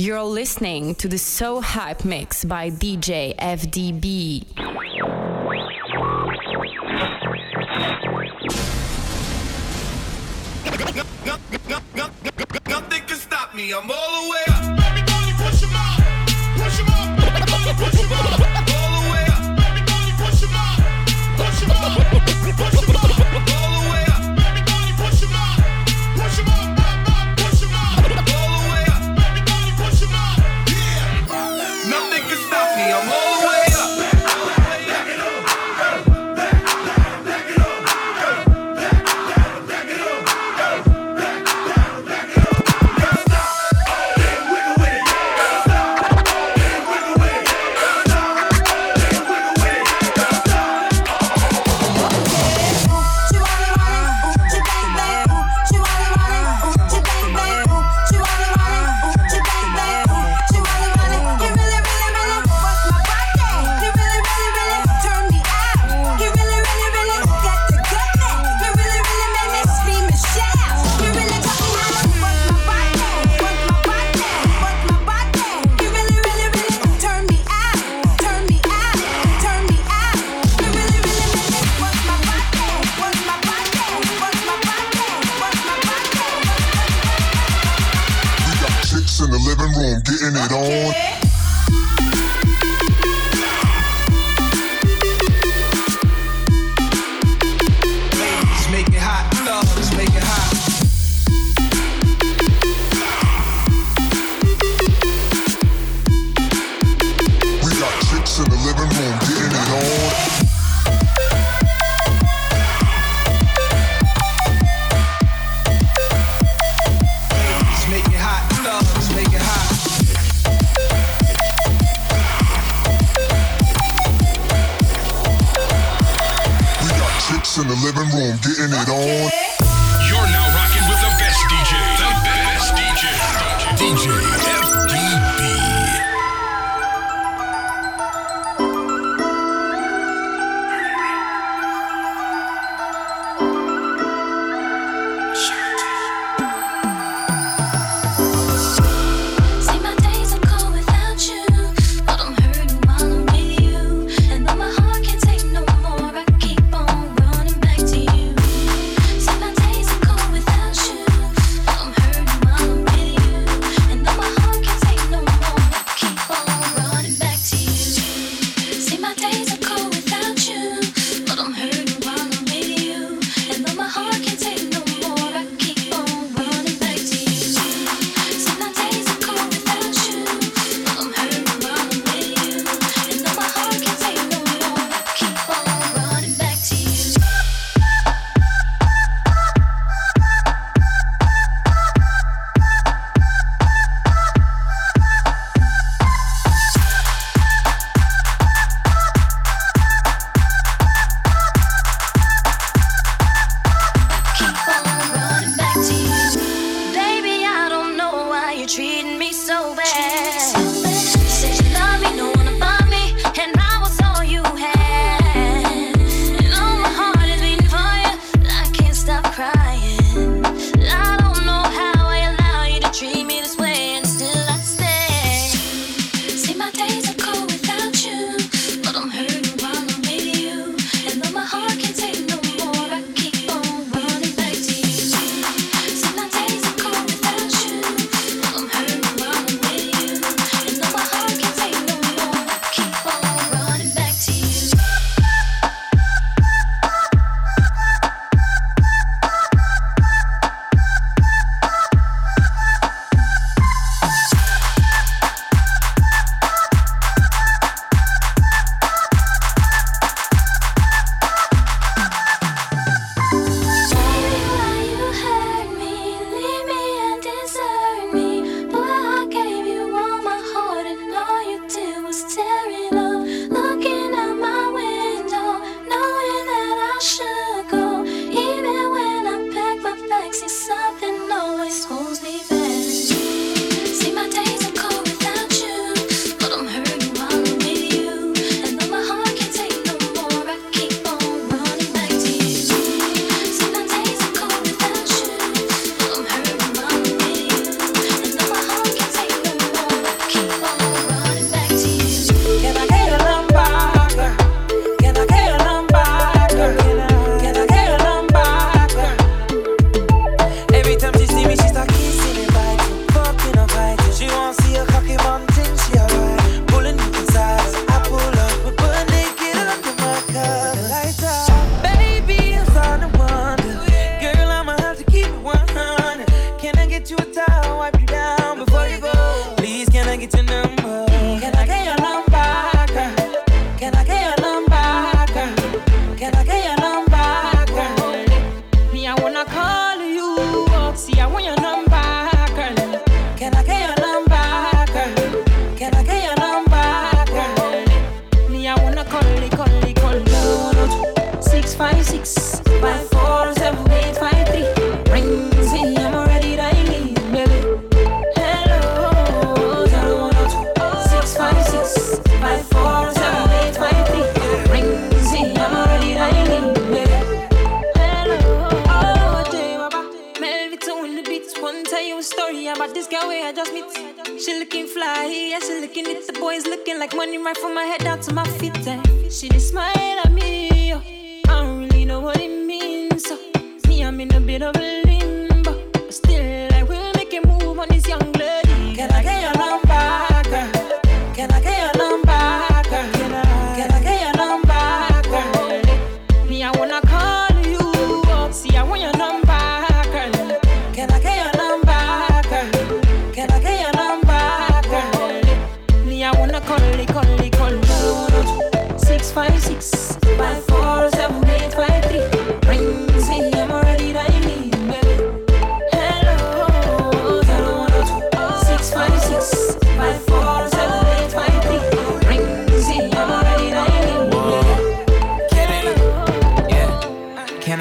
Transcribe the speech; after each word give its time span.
You're 0.00 0.22
listening 0.22 0.94
to 0.94 1.08
the 1.08 1.18
So 1.18 1.60
Hype 1.60 2.04
Mix 2.04 2.44
by 2.44 2.70
DJ 2.70 3.36
FDB. 3.36 4.46
Nothing 12.68 13.02
can 13.08 13.16
stop 13.16 13.52
me, 13.56 13.72
I'm 13.72 13.90
all 13.90 14.22
the 14.22 14.30
way 14.30 14.44
up. 14.46 14.77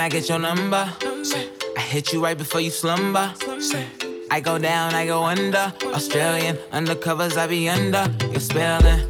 I 0.07 0.09
get 0.09 0.29
your 0.29 0.39
number? 0.39 0.89
I 1.75 1.81
hit 1.81 2.13
you 2.13 2.23
right 2.23 2.37
before 2.37 2.61
you 2.61 2.69
slumber. 2.69 3.33
I 4.31 4.39
go 4.39 4.57
down, 4.57 4.93
I 4.93 5.05
go 5.05 5.21
under. 5.25 5.73
Australian 5.83 6.55
undercovers, 6.71 7.35
I 7.35 7.45
be 7.47 7.67
under. 7.67 8.07
You're 8.31 8.39
spelling 8.39 9.01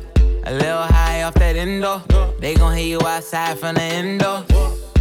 a 0.43 0.53
little 0.53 0.81
high 0.81 1.21
off 1.21 1.35
that 1.35 1.55
endo. 1.55 2.01
They 2.39 2.55
gon' 2.55 2.75
hear 2.75 2.87
you 2.87 3.07
outside 3.07 3.59
from 3.59 3.75
the 3.75 3.83
endo. 3.83 4.41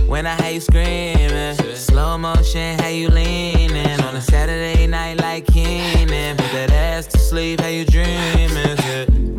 When 0.06 0.26
I 0.26 0.34
hear 0.42 0.52
you 0.52 0.60
screaming, 0.60 1.56
slow 1.74 2.18
motion, 2.18 2.78
how 2.78 2.88
you 2.88 3.08
leaning 3.08 3.98
on 4.02 4.16
a 4.16 4.20
Saturday 4.20 4.86
night 4.86 5.18
like 5.22 5.46
Keenan. 5.46 6.36
Put 6.36 6.52
that 6.52 6.72
ass 6.72 7.06
to 7.06 7.18
sleep, 7.18 7.60
how 7.60 7.68
you 7.68 7.86
dreaming 7.86 9.35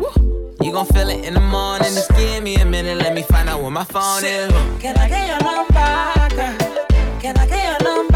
gon' 0.78 0.86
feel 0.94 1.08
it 1.08 1.24
in 1.24 1.34
the 1.34 1.40
morning. 1.40 1.92
Just 1.92 2.10
give 2.14 2.42
me 2.42 2.54
a 2.56 2.64
minute, 2.64 2.98
let 2.98 3.12
me 3.14 3.22
find 3.22 3.48
out 3.48 3.60
where 3.60 3.70
my 3.70 3.84
phone 3.84 4.24
is. 4.24 4.52
Can 4.80 4.96
I 4.96 5.08
get 5.08 5.28
your 5.28 5.40
number? 5.42 6.36
Girl? 6.36 7.18
Can 7.20 7.36
I 7.36 7.46
get 7.46 7.80
your 7.80 7.94
number? 7.94 8.07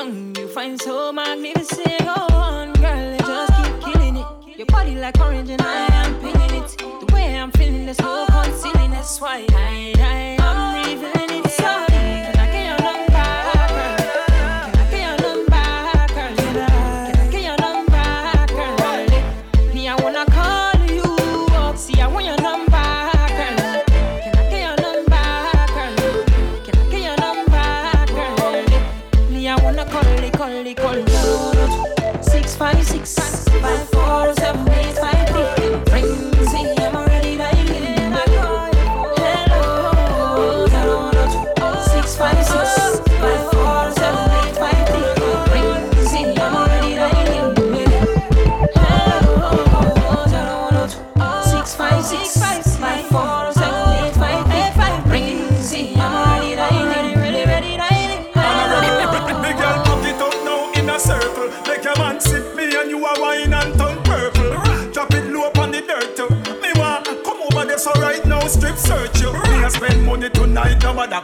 tongue, 0.00 0.34
you 0.36 0.48
find 0.48 0.80
so 0.80 1.12
magnificent. 1.12 1.98
Go 2.00 2.14
on, 2.34 2.72
girl, 2.74 2.86
and 2.86 3.20
just 3.20 3.52
keep 3.56 3.92
killing 3.92 4.16
it. 4.16 4.26
Your 4.58 4.66
body 4.66 4.94
like 4.94 5.18
orange 5.20 5.50
and 5.50 5.60
I 5.62 5.86
am 5.92 6.20
pinning 6.20 6.62
it. 6.62 6.78
The 6.78 7.12
way 7.12 7.38
I'm 7.38 7.50
feeling, 7.52 7.84
there's 7.86 8.00
no 8.00 8.26
concealing. 8.30 8.90
That's 8.90 9.20
why 9.20 9.46
I 9.50 9.69
call 30.32 30.50
it, 30.66 30.76
call 30.76 30.94
it. 30.94 32.24
Six 32.24 32.56
five 32.56 32.84
six 32.84 33.14
five 33.48 33.88
four 33.90 34.02
oh 34.02 34.34
seven 34.38 34.68
eight 34.72 34.96
five 34.96 35.28
three. 35.28 35.84
Crazy. 35.90 36.79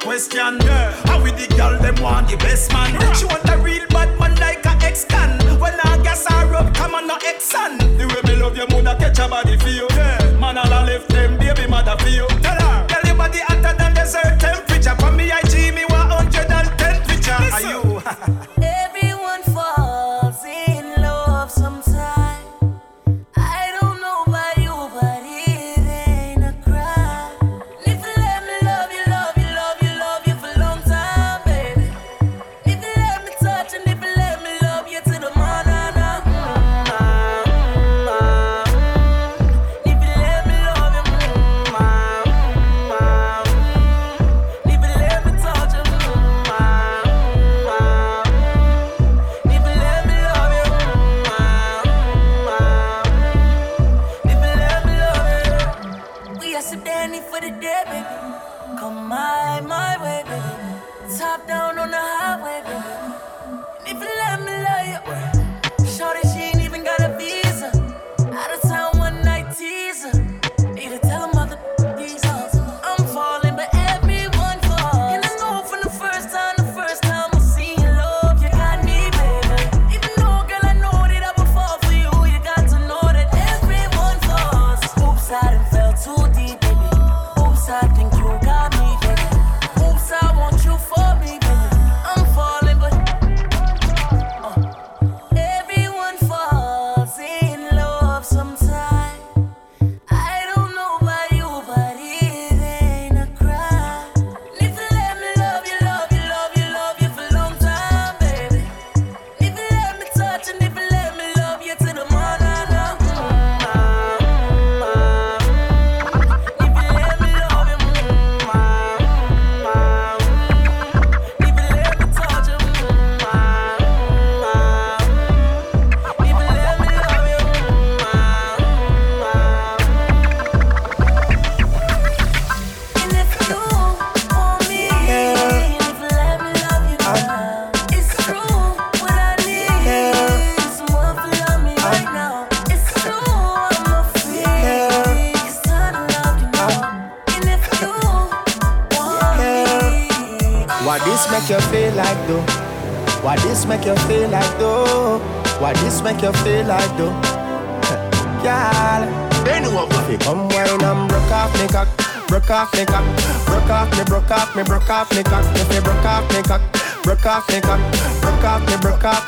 question. 0.00 0.58
Yeah. 0.60 0.92
How 1.06 1.22
we 1.22 1.30
the 1.30 1.46
girl 1.56 1.78
them 1.78 1.96
want 2.02 2.28
the 2.28 2.36
best 2.36 2.72
man? 2.72 2.94
Yeah. 2.94 3.12
She 3.12 3.24
want 3.26 3.48
a 3.48 3.58
real 3.58 3.86
bad 3.88 4.18
man 4.18 4.34
like 4.36 4.64
a 4.64 4.74
ex 4.84 5.04
can. 5.04 5.38
Well, 5.58 5.78
I 5.84 5.98
gas 6.02 6.26
her 6.28 6.54
up, 6.54 6.74
come 6.74 6.94
on 6.94 7.06
no 7.06 7.16
ex 7.26 7.44
son. 7.44 7.78
The 7.78 8.06
way 8.06 8.22
me 8.34 8.40
love 8.40 8.56
your 8.56 8.68
mother 8.68 8.96
catch 8.98 9.18
your 9.18 9.28
body 9.28 9.56
for 9.56 9.68
you. 9.68 9.86
Yeah. 9.90 10.36
Man 10.38 10.58
all 10.58 10.72
I 10.72 10.84
left 10.86 11.08
them 11.08 11.38
baby 11.38 11.66
mother 11.66 11.96
for 11.98 12.08
you. 12.08 12.26
Tell 12.42 12.60
her, 12.60 12.86
tell 12.86 13.04
your 13.04 13.16
body 13.16 13.38
hotter 13.38 13.76
than 13.76 13.94
desert 13.94 14.40
temp. 14.40 14.65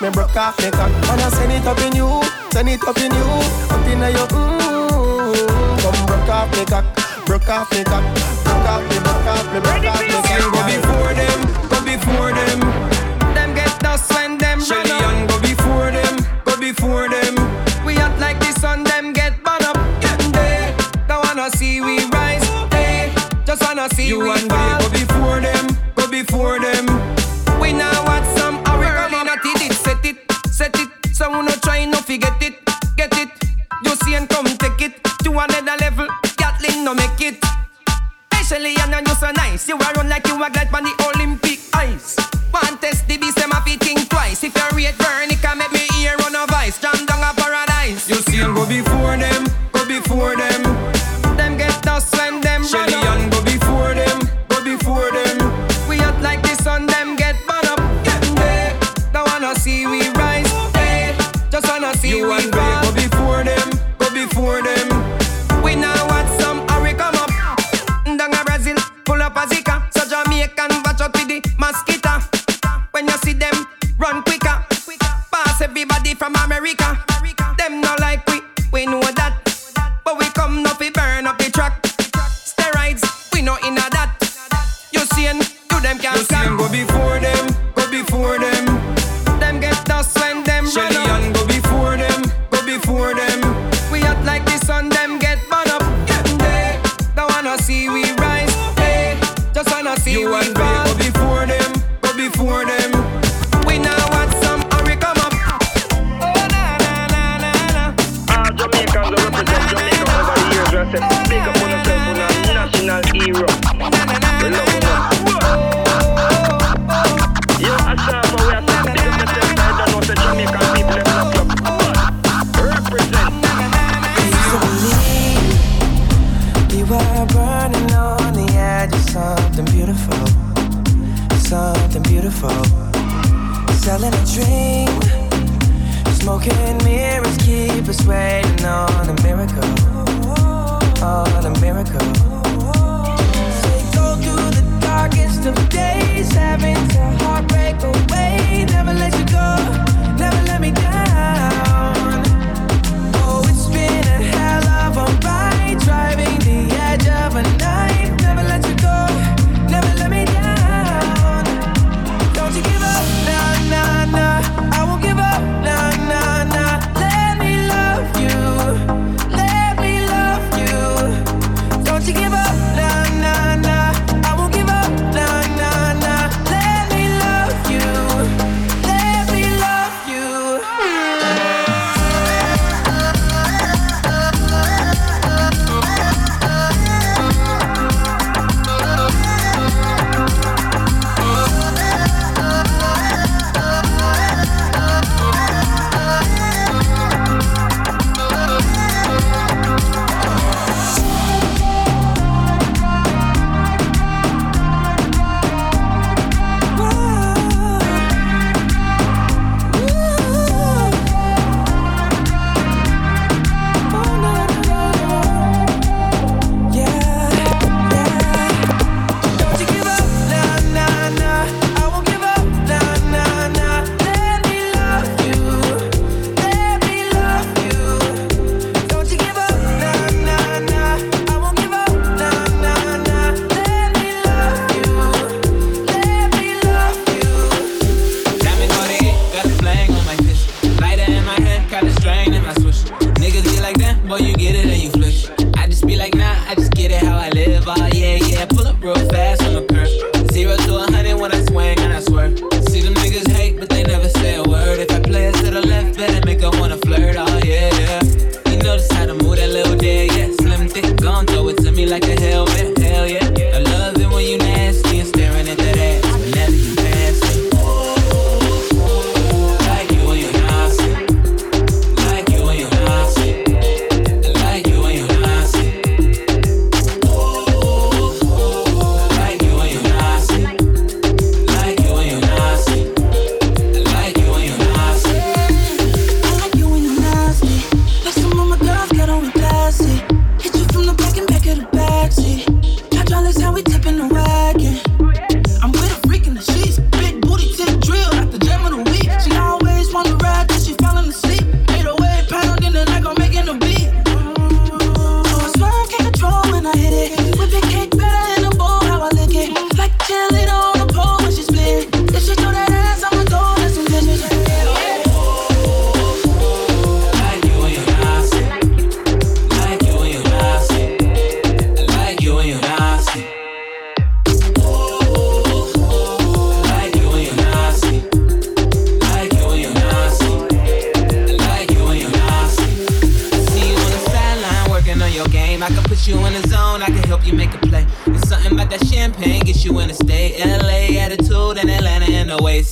me 0.01 0.11
broke 0.11 0.37
off 0.37 0.59
me 0.63 0.71
cock. 0.71 0.91
Wanna 1.09 1.31
send 1.31 1.53
it 1.53 1.67
up 1.67 1.79
in 1.81 1.95
you, 1.95 2.23
send 2.53 2.69
it 2.69 2.83
up 2.87 2.99
in 2.99 3.13
you, 3.13 3.29
up 3.71 3.87
in 3.87 3.99
your 3.99 4.29
mmm. 4.29 5.81
Come 5.83 6.07
broke 6.07 6.29
off 6.29 6.51
me 6.57 6.65
cock, 6.65 6.85
broke 7.27 7.49
off 7.49 7.71
me 7.73 7.83
cock, 7.85 8.05
broke 8.45 8.69
off 8.69 8.83
me, 8.91 8.99
broke 9.01 9.27
off 9.27 9.53
me, 9.53 9.61
broke 9.61 9.85
off 9.85 10.01
me. 10.01 10.09
Go 10.55 10.61
before 10.67 11.15
them, 11.15 11.41
go 11.69 11.79
before 11.85 12.33
them. 12.33 12.61
Them 13.35 13.55
get 13.55 13.79
dust 13.81 14.13
when 14.15 14.39
them 14.39 14.61
Shelly 14.61 14.91
run 14.91 15.18
a 40.49 40.51
glide 40.51 40.75
on 40.75 40.83
the 40.85 40.98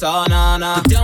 Oh 0.08 0.24
no 0.28 0.56
no. 0.56 0.95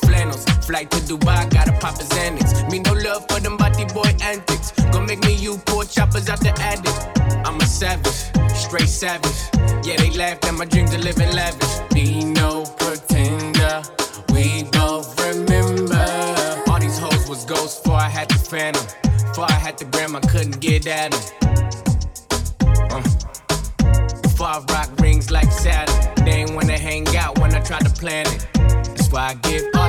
Flannels. 0.00 0.44
Flight 0.66 0.90
to 0.90 0.98
Dubai, 0.98 1.48
gotta 1.50 1.72
pop 1.72 1.96
a 1.96 2.04
Xanax. 2.04 2.70
Me 2.70 2.78
no 2.80 2.92
love 2.92 3.26
for 3.28 3.40
them 3.40 3.56
body 3.56 3.84
boy 3.86 4.10
antics. 4.22 4.72
Gonna 4.92 5.06
make 5.06 5.24
me 5.24 5.34
you 5.34 5.58
poor 5.66 5.84
choppers 5.84 6.28
out 6.28 6.40
the 6.40 6.52
attic. 6.60 6.94
I'm 7.46 7.60
a 7.60 7.66
savage, 7.66 8.22
straight 8.54 8.88
savage. 8.88 9.40
Yeah, 9.86 9.96
they 9.96 10.10
laughed 10.10 10.44
at 10.46 10.54
my 10.54 10.64
dreams 10.64 10.94
of 10.94 11.04
living 11.04 11.32
lavish. 11.32 11.74
Be 11.92 12.24
no 12.24 12.64
pretender, 12.78 13.82
we 14.32 14.64
both 14.72 15.08
remember. 15.20 16.04
All 16.68 16.78
these 16.78 16.98
hoes 16.98 17.28
was 17.28 17.44
ghosts 17.44 17.80
before 17.80 17.98
I 17.98 18.08
had 18.08 18.28
to 18.30 18.38
phantom. 18.38 18.84
Before 19.28 19.46
I 19.48 19.58
had 19.66 19.78
to 19.78 19.84
gram, 19.86 20.14
I 20.14 20.20
couldn't 20.20 20.60
get 20.60 20.86
at 20.86 21.10
them. 21.12 21.22
Uh. 22.90 23.02
I 24.44 24.58
rock 24.72 24.90
rings 25.00 25.30
like 25.30 25.50
Saturn. 25.52 26.24
They 26.24 26.32
ain't 26.32 26.52
wanna 26.52 26.76
hang 26.76 27.06
out 27.16 27.38
when 27.38 27.54
I 27.54 27.60
try 27.60 27.78
to 27.78 27.90
plan 27.90 28.26
it. 28.26 28.46
That's 28.52 29.10
why 29.10 29.28
I 29.28 29.34
give 29.34 29.64
up. 29.74 29.81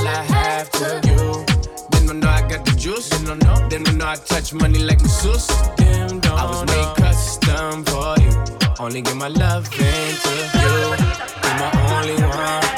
Damn. 0.84 1.18
You. 1.18 1.46
Then 1.92 2.10
I 2.10 2.14
know 2.14 2.30
I 2.30 2.42
got 2.48 2.66
the 2.66 2.74
juice. 2.78 3.10
Then 3.10 3.30
I 3.30 3.36
know. 3.46 3.70
Then 3.70 3.88
I 3.88 3.92
know 3.92 4.08
I 4.08 4.16
touch 4.16 4.54
money 4.54 4.80
like 4.80 5.02
masseuse. 5.02 5.48
Damn, 5.78 6.20
don't 6.20 6.38
I 6.38 6.46
was 6.46 6.66
made 6.66 6.96
custom 6.98 7.84
for 7.86 8.16
you. 8.24 8.32
Only 8.80 9.02
give 9.02 9.18
my 9.18 9.30
love 9.30 9.66
into 9.74 10.30
you. 10.30 10.74
You're 11.44 11.58
my 11.62 11.70
only 11.98 12.22
one. 12.24 12.73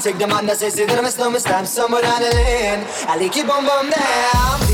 Take 0.00 0.16
the 0.16 0.26
man 0.26 0.46
that 0.46 0.56
says 0.56 0.72
say 0.72 0.86
that 0.86 0.98
I'm 0.98 1.04
a 1.04 1.10
snowman, 1.10 1.40
stamp 1.40 1.66
somewhere 1.66 2.00
down 2.00 2.22
the 2.22 2.32
lane. 2.32 2.86
I 3.04 3.20
like 3.20 3.36
you 3.36 3.44
bum 3.44 3.66
down. 3.66 3.90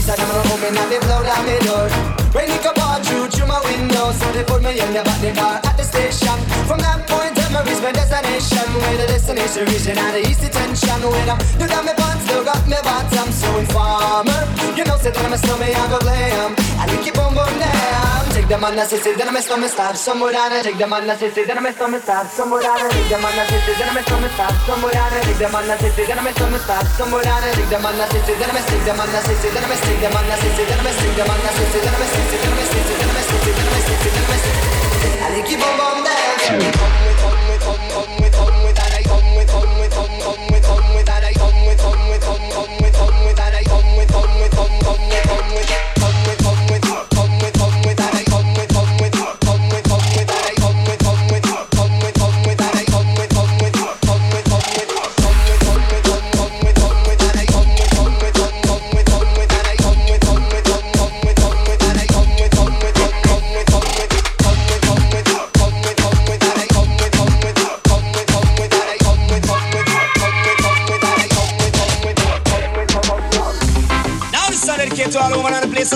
Are 0.06 0.14
them 0.14 0.30
on 0.30 0.46
open 0.54 0.70
and 0.70 0.92
they 0.92 1.00
blow 1.00 1.20
down 1.26 1.42
my 1.42 1.58
door. 1.66 1.90
Rain 2.30 2.48
it 2.48 2.62
come 2.62 2.78
on 2.78 3.02
through 3.02 3.26
through 3.26 3.48
my 3.48 3.58
window, 3.66 4.12
so 4.12 4.30
they 4.30 4.44
put 4.44 4.62
me 4.62 4.78
in 4.78 4.94
the 4.94 5.02
back 5.02 5.20
the 5.20 5.32
car 5.34 5.58
at 5.64 5.76
the 5.76 5.82
station. 5.82 6.38
From 6.70 6.78
that 6.78 7.08
point 7.08 7.35
on, 7.56 7.64
I 7.64 7.70
reach 7.70 7.82
my 7.82 7.92
destination. 7.92 8.68
Where 8.76 8.96
the 9.00 9.06
destination 9.06 9.64
region 9.66 9.98
and 9.98 10.12
the 10.14 10.20
east 10.28 10.40
detention. 10.40 11.00
When 11.00 11.28
I'm 11.28 11.38
look 11.56 11.72
at 11.72 11.84
my 11.84 11.94
pants, 11.96 12.28
look 12.28 12.46
at 12.46 12.68
my 12.68 12.80
bottom, 12.84 13.32
so 13.32 13.48
informer. 13.58 14.40
You 14.76 14.84
know, 14.84 14.96
say 15.00 15.10
that 15.10 15.24
I'm 15.24 15.32
a 15.32 15.38
snowman, 15.38 15.72
I 15.72 15.84
go 15.88 15.98
blam. 16.00 16.52
I 16.76 16.84
like 16.86 17.06
you 17.06 17.12
bum 17.12 17.34
bum 17.34 17.48
down. 17.58 18.24
Take 18.36 18.48
the 18.48 18.58
man 18.60 18.76
that 18.76 18.88
says 18.92 19.02
say 19.02 19.16
that 19.16 19.26
I'm 19.26 19.36
a 19.36 19.40
snowman, 19.40 19.68
stamp 19.72 19.96
somewhere 19.96 20.32
down. 20.32 20.52
Take 20.62 20.76
the 20.76 20.86
man 20.86 21.06
that 21.08 21.18
says 21.18 21.32
say 21.32 21.44
that 21.48 21.56
I'm 21.56 21.66
a 21.66 21.72
snowman, 21.72 22.00
stamp 22.04 22.28
somewhere 22.28 22.62
down. 22.62 22.78
Take 22.92 23.08
the 23.08 23.18
man 23.18 23.34
that 23.36 23.48
says 23.48 23.64
say 23.64 23.74
that 23.80 23.88
I'm 23.88 23.96
a 23.96 24.02
snowman, 24.04 24.30
stamp 24.36 24.56
somewhere 24.68 24.92
down. 24.92 25.10
Take 25.24 25.38
the 25.40 25.48
man 25.48 25.64
that 25.66 25.80
says 25.80 25.94
say 25.96 26.04
that 26.06 26.18
I'm 26.20 26.28
a 26.28 26.32
snowman, 26.36 26.60
stamp 26.60 26.86
somewhere 26.92 27.24
down. 27.24 27.40
Take 27.56 27.70
the 27.72 27.78
man 27.80 27.96
that 27.96 28.08
says 28.12 28.24
say 28.26 28.36
that 28.36 28.50
I'm 28.52 28.56
a 28.56 28.60
stick, 28.60 28.82
the 28.84 28.92
man 28.92 29.08
that 29.08 29.22
says 29.24 29.40
say 29.40 29.50
that 29.56 29.64
I'm 29.64 29.72
a 29.72 29.76
stick, 29.80 29.96
the 29.96 30.08
man 30.12 30.26
that 30.28 30.38
says 30.44 30.52
say 30.52 30.64
that 30.68 30.76
I'm 30.76 30.86
a 30.86 30.92
stick, 30.92 31.14
the 31.16 31.24
man 31.24 31.40
that 31.40 31.54
says 31.56 31.70
say 31.72 31.80
that 31.80 31.94
I'm 31.96 32.04
a 32.04 32.06
stick, 32.06 32.28
that 32.28 32.52
I'm 32.52 32.60
a 32.60 32.68
stick, 32.68 32.84
that 32.84 33.08
I'm 33.08 33.16
a 33.16 33.22
stick, 33.24 33.56
that 33.56 33.64
I'm 33.64 33.76
a 33.76 33.80
stick, 33.80 34.12
that 34.12 34.24
I'm 34.26 34.34
a 34.34 34.38
stick. 34.44 34.76
I 35.16 35.32
like 35.32 35.48
you 35.48 35.58
bum 35.58 35.74
bum 35.80 35.98
down. 36.04 37.05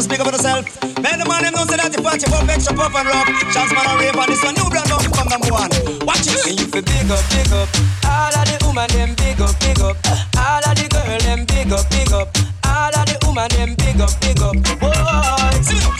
To 0.01 0.05
speak 0.09 0.21
up 0.21 0.27
for 0.27 0.33
yourself. 0.33 0.65
Man, 1.05 1.19
the 1.21 1.27
man 1.29 1.45
them 1.45 1.53
know 1.53 1.65
say 1.69 1.77
that 1.77 1.93
the 1.93 2.01
party 2.01 2.25
pop 2.25 2.49
extra 2.49 2.73
pop 2.73 2.95
and 2.97 3.05
rock. 3.05 3.29
Chance 3.53 3.73
man 3.77 3.85
and 3.85 4.01
rape 4.01 4.17
and 4.17 4.29
this 4.33 4.41
one 4.41 4.57
new 4.57 4.69
brand 4.73 4.89
up 4.89 5.05
come 5.13 5.29
number 5.29 5.53
one. 5.53 5.71
Watch 6.09 6.25
it. 6.25 6.41
And 6.49 6.57
you 6.57 6.67
feel 6.73 6.81
big 6.81 7.11
up, 7.13 7.21
big 7.29 7.53
up. 7.53 7.69
All 8.09 8.33
of 8.33 8.45
the 8.49 8.57
woman 8.65 8.89
them 8.97 9.13
big 9.21 9.41
up, 9.41 9.53
big 9.61 9.81
up. 9.81 9.97
All 10.41 10.65
of 10.65 10.73
the 10.73 10.87
girl 10.89 11.21
them 11.21 11.45
big 11.45 11.69
up, 11.69 11.85
big 11.93 12.13
up. 12.17 12.29
All 12.65 12.95
of 12.97 13.05
the 13.05 13.17
woman 13.29 13.49
them 13.53 13.77
big 13.77 14.01
up, 14.01 14.13
big 14.25 14.41
up. 14.41 14.57
Whoa, 14.81 14.89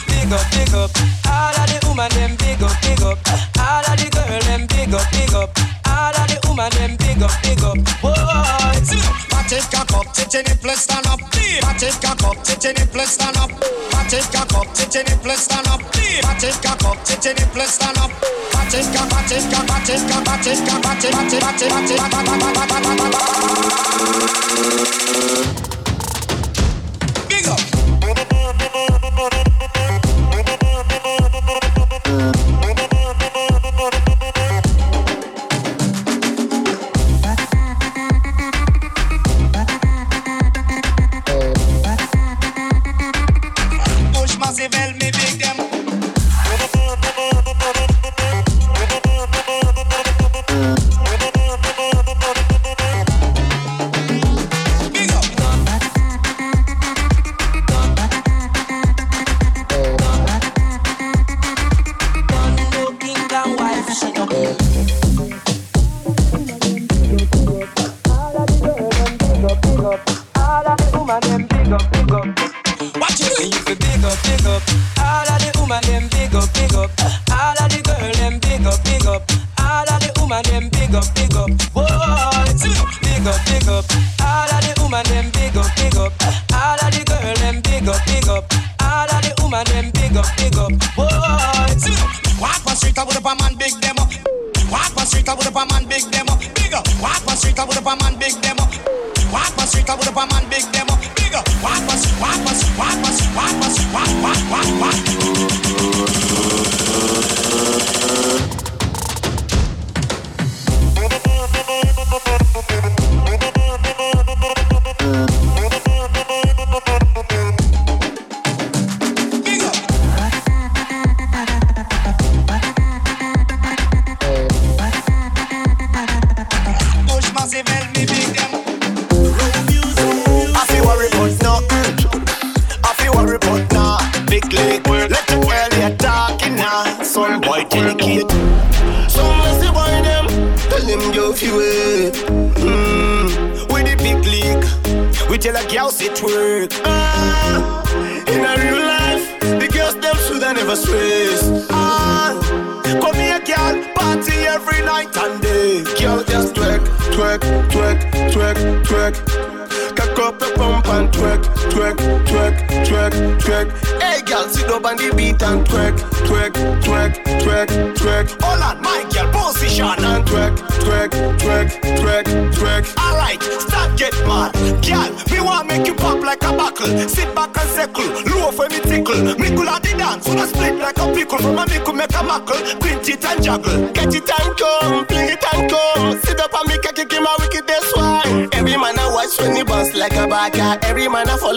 big 0.09 0.33
up, 0.33 0.45
big 0.49 0.73
up. 0.73 0.93
All 1.29 1.57
of 1.61 1.67
the 1.69 1.79
woman 1.85 2.11
them 2.17 2.33
big 2.41 2.63
up, 2.65 2.73
big 2.81 3.05
up. 3.05 3.21
All 3.61 3.85
of 3.85 3.95
the 4.01 4.09
girl 4.09 4.41
them 4.49 4.63
big 4.65 4.93
up, 4.97 5.05
big 5.13 5.35
up. 5.37 5.51
All 5.85 6.17
of 6.17 6.25
the 6.25 6.37
woman 6.49 6.73
them 6.73 6.97
big 6.97 7.21
up, 7.21 7.35
big 7.45 7.61
up. 7.61 7.77
Whoa, 8.01 8.17
Patrick 9.29 9.69
cock 9.69 9.93
up, 9.93 10.09
titty 10.17 10.41
nipple 10.49 10.73
stand 10.73 11.05
up. 11.05 11.21
Patrick 11.61 12.01
cock 12.01 12.23
up, 12.25 12.41
titty 12.49 12.73
nipple 12.81 13.05
stand 13.05 13.37
up. 13.37 13.60
Titty 14.75 15.03
nipple 15.05 15.37
stand 15.37 15.67
up. 15.69 15.81
Patrick 16.23 16.63
cock 16.63 17.05
titty 17.05 17.35
nipple 17.35 17.63
stand 17.63 17.99
up. 17.99 18.11
Patrick 18.53 18.87
cock, 18.95 19.11
Patrick 19.11 19.45
cock, 19.51 19.67
Patrick 19.67 20.03
cock, 20.09 20.25
Patrick 20.25 20.59
cock, 20.67 20.83
Patrick, 20.83 21.13
Patrick, 21.13 21.41
Patrick, 21.41 21.71
Patrick, 21.71 23.11
Big 23.31 23.40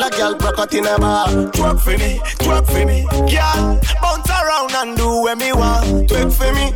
a 0.04 0.10
girl 0.18 0.36
broke 0.36 0.60
out 0.60 0.74
in 0.74 0.86
a 0.86 0.98
bar. 1.00 1.28
Twerk 1.28 1.80
for 1.80 1.98
me, 1.98 2.20
twerk 2.40 2.66
for 2.66 2.86
me, 2.86 3.04
girl. 3.32 3.80
Bounce 4.02 4.30
around 4.30 4.72
and 4.72 4.98
do 4.98 5.08
what 5.22 5.38
me 5.38 5.54
want. 5.54 6.10
Twerk 6.10 6.32
for 6.34 6.54
me. 6.54 6.74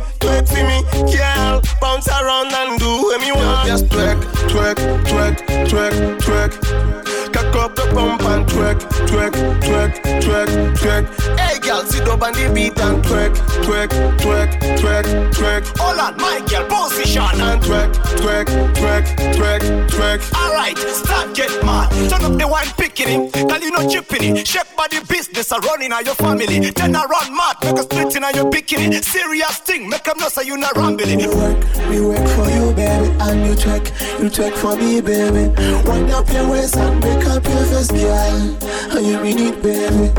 twerk, 9.88 10.20
twerk, 10.22 10.76
twerk. 10.76 11.38
Hey 11.38 11.58
girl, 11.58 11.84
sit 11.84 12.08
up 12.08 12.22
on 12.22 12.32
the 12.32 12.50
beat 12.54 12.78
and 12.80 13.02
twerk, 13.04 13.34
twerk, 13.64 13.90
twerk, 14.18 14.50
twerk, 14.78 15.32
twerk. 15.32 15.78
Hold 15.78 15.98
on, 15.98 16.16
my 16.16 16.40
girl, 16.48 16.66
position 16.68 17.22
and 17.22 17.62
twerk, 17.62 17.92
twerk, 18.18 18.46
twerk, 18.74 19.04
twerk, 19.34 19.88
twerk. 19.88 20.34
Alright, 20.34 20.78
start 20.78 21.34
get 21.34 21.50
mad. 21.64 21.90
Turn 22.10 22.24
up 22.24 22.38
the 22.38 22.46
wine 22.46 22.66
picking 22.76 23.26
it, 23.26 23.32
girl 23.32 23.60
you 23.60 23.70
know 23.70 23.88
chipping 23.88 24.36
it. 24.36 24.46
Shape 24.46 24.66
Everybody 24.80 25.12
business 25.12 25.50
are 25.50 25.58
running 25.60 25.92
out 25.92 26.04
your 26.04 26.14
family. 26.14 26.70
Then 26.70 26.94
I 26.94 27.04
run 27.04 27.36
mad, 27.36 27.56
make 27.64 27.78
a 27.78 27.82
split 27.82 28.14
in 28.14 28.22
your 28.22 28.48
bikini. 28.48 29.02
Serious 29.02 29.58
thing, 29.58 29.88
make 29.88 30.04
them 30.04 30.18
know 30.18 30.28
so 30.28 30.40
you 30.40 30.56
not 30.56 30.76
rambling. 30.76 31.18
We 31.18 31.26
work, 31.26 31.58
we 31.88 32.00
work 32.00 32.28
for 32.28 32.48
you, 32.48 32.72
baby, 32.74 33.10
and 33.18 33.44
you 33.44 33.56
check, 33.56 33.92
you 34.20 34.30
check 34.30 34.54
for 34.54 34.76
me, 34.76 35.00
baby. 35.00 35.52
Wind 35.84 36.10
up 36.12 36.30
your 36.32 36.48
waist 36.48 36.76
and 36.76 37.00
make 37.00 37.26
up 37.26 37.44
your 37.44 37.64
first 37.66 37.90
girl, 37.90 38.56
and 38.96 39.04
you 39.06 39.18
mean 39.20 39.38
it, 39.52 39.60
baby. 39.60 40.12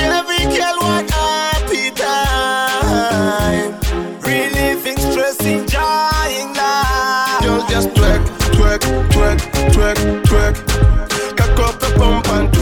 Every 0.00 0.44
girl 0.56 0.76
want 0.80 1.08
happy 1.10 1.90
time, 1.92 3.78
relieving 4.22 4.98
stress, 4.98 5.38
enjoying 5.40 6.52
life. 6.54 7.42
Girl, 7.42 7.64
just 7.68 7.90
twerk, 7.90 8.26
twerk, 8.56 8.80
twerk, 9.10 9.38
twerk, 9.70 10.22
twerk 10.24 10.93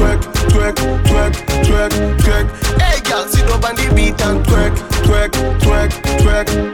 twerk, 0.02 0.20
twerk, 0.50 0.76
twerk, 1.04 1.34
twerk, 1.64 1.92
twerk. 2.18 2.46
Hey, 2.80 3.00
girl, 3.02 3.24
sit 3.28 3.48
up 3.50 3.64
on 3.64 3.76
the 3.76 3.92
beat 3.94 4.20
and 4.22 4.44
twerk, 4.46 4.74
twerk, 5.06 5.30
twerk, 5.60 5.90
twerk. 6.22 6.71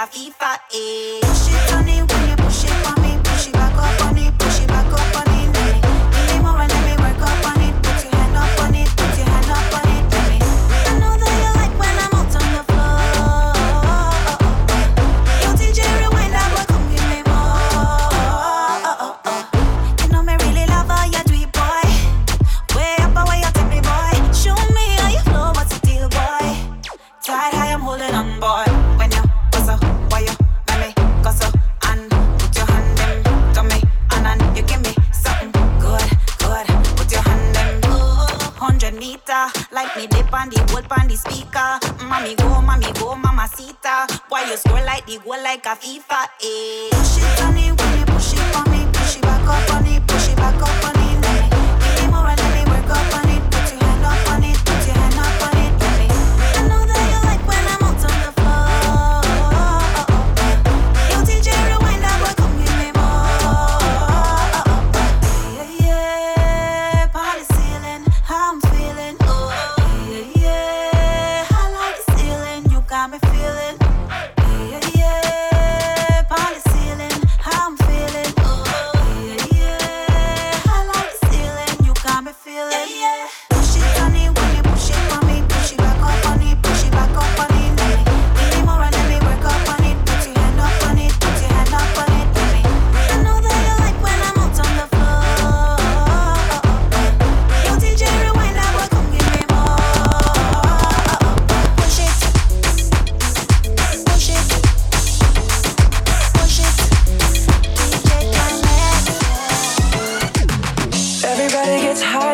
nunca 0.00 0.06
FIFA. 0.06 0.60
Eh. 0.72 1.19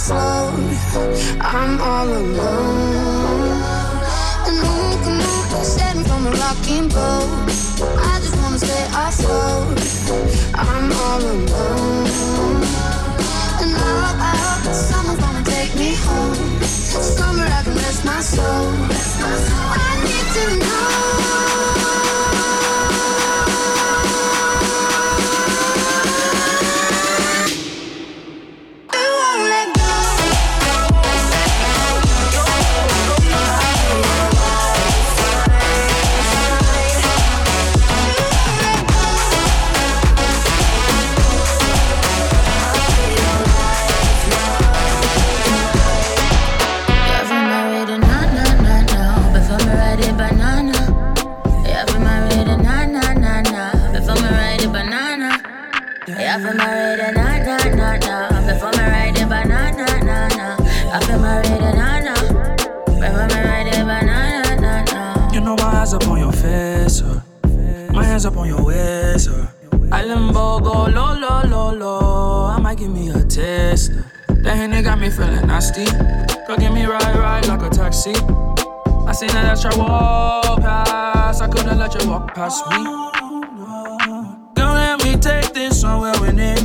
Stay. 0.00 0.56
I'm 1.40 1.80
all 1.80 2.08
alone. 2.08 3.62
And 4.48 4.58
on, 4.64 4.92
come 5.04 5.20
on, 5.20 5.64
set 5.64 5.96
me 5.96 6.04
from 6.04 6.26
a 6.26 6.30
rocking 6.30 6.88
boat. 6.88 7.28
I 8.10 8.18
just 8.24 8.36
wanna 8.40 8.58
stay 8.58 8.84
afloat. 9.04 9.76
I'm 10.54 10.90
all 11.04 11.20
alone. 11.20 12.56
And 13.62 13.70
I 13.76 13.90
hope, 14.00 14.20
I 14.30 14.34
hope 14.44 14.62
that 14.66 14.78
someone's 14.90 15.20
gonna 15.20 15.44
take 15.44 15.74
me 15.76 15.94
home. 16.06 16.62
Somewhere 16.62 17.50
I 17.58 17.62
can 17.62 17.74
rest 17.74 18.04
my 18.04 18.20
soul. 18.20 18.72
I 19.86 19.90
need 20.06 20.26
to 20.36 20.44
know. 20.64 21.49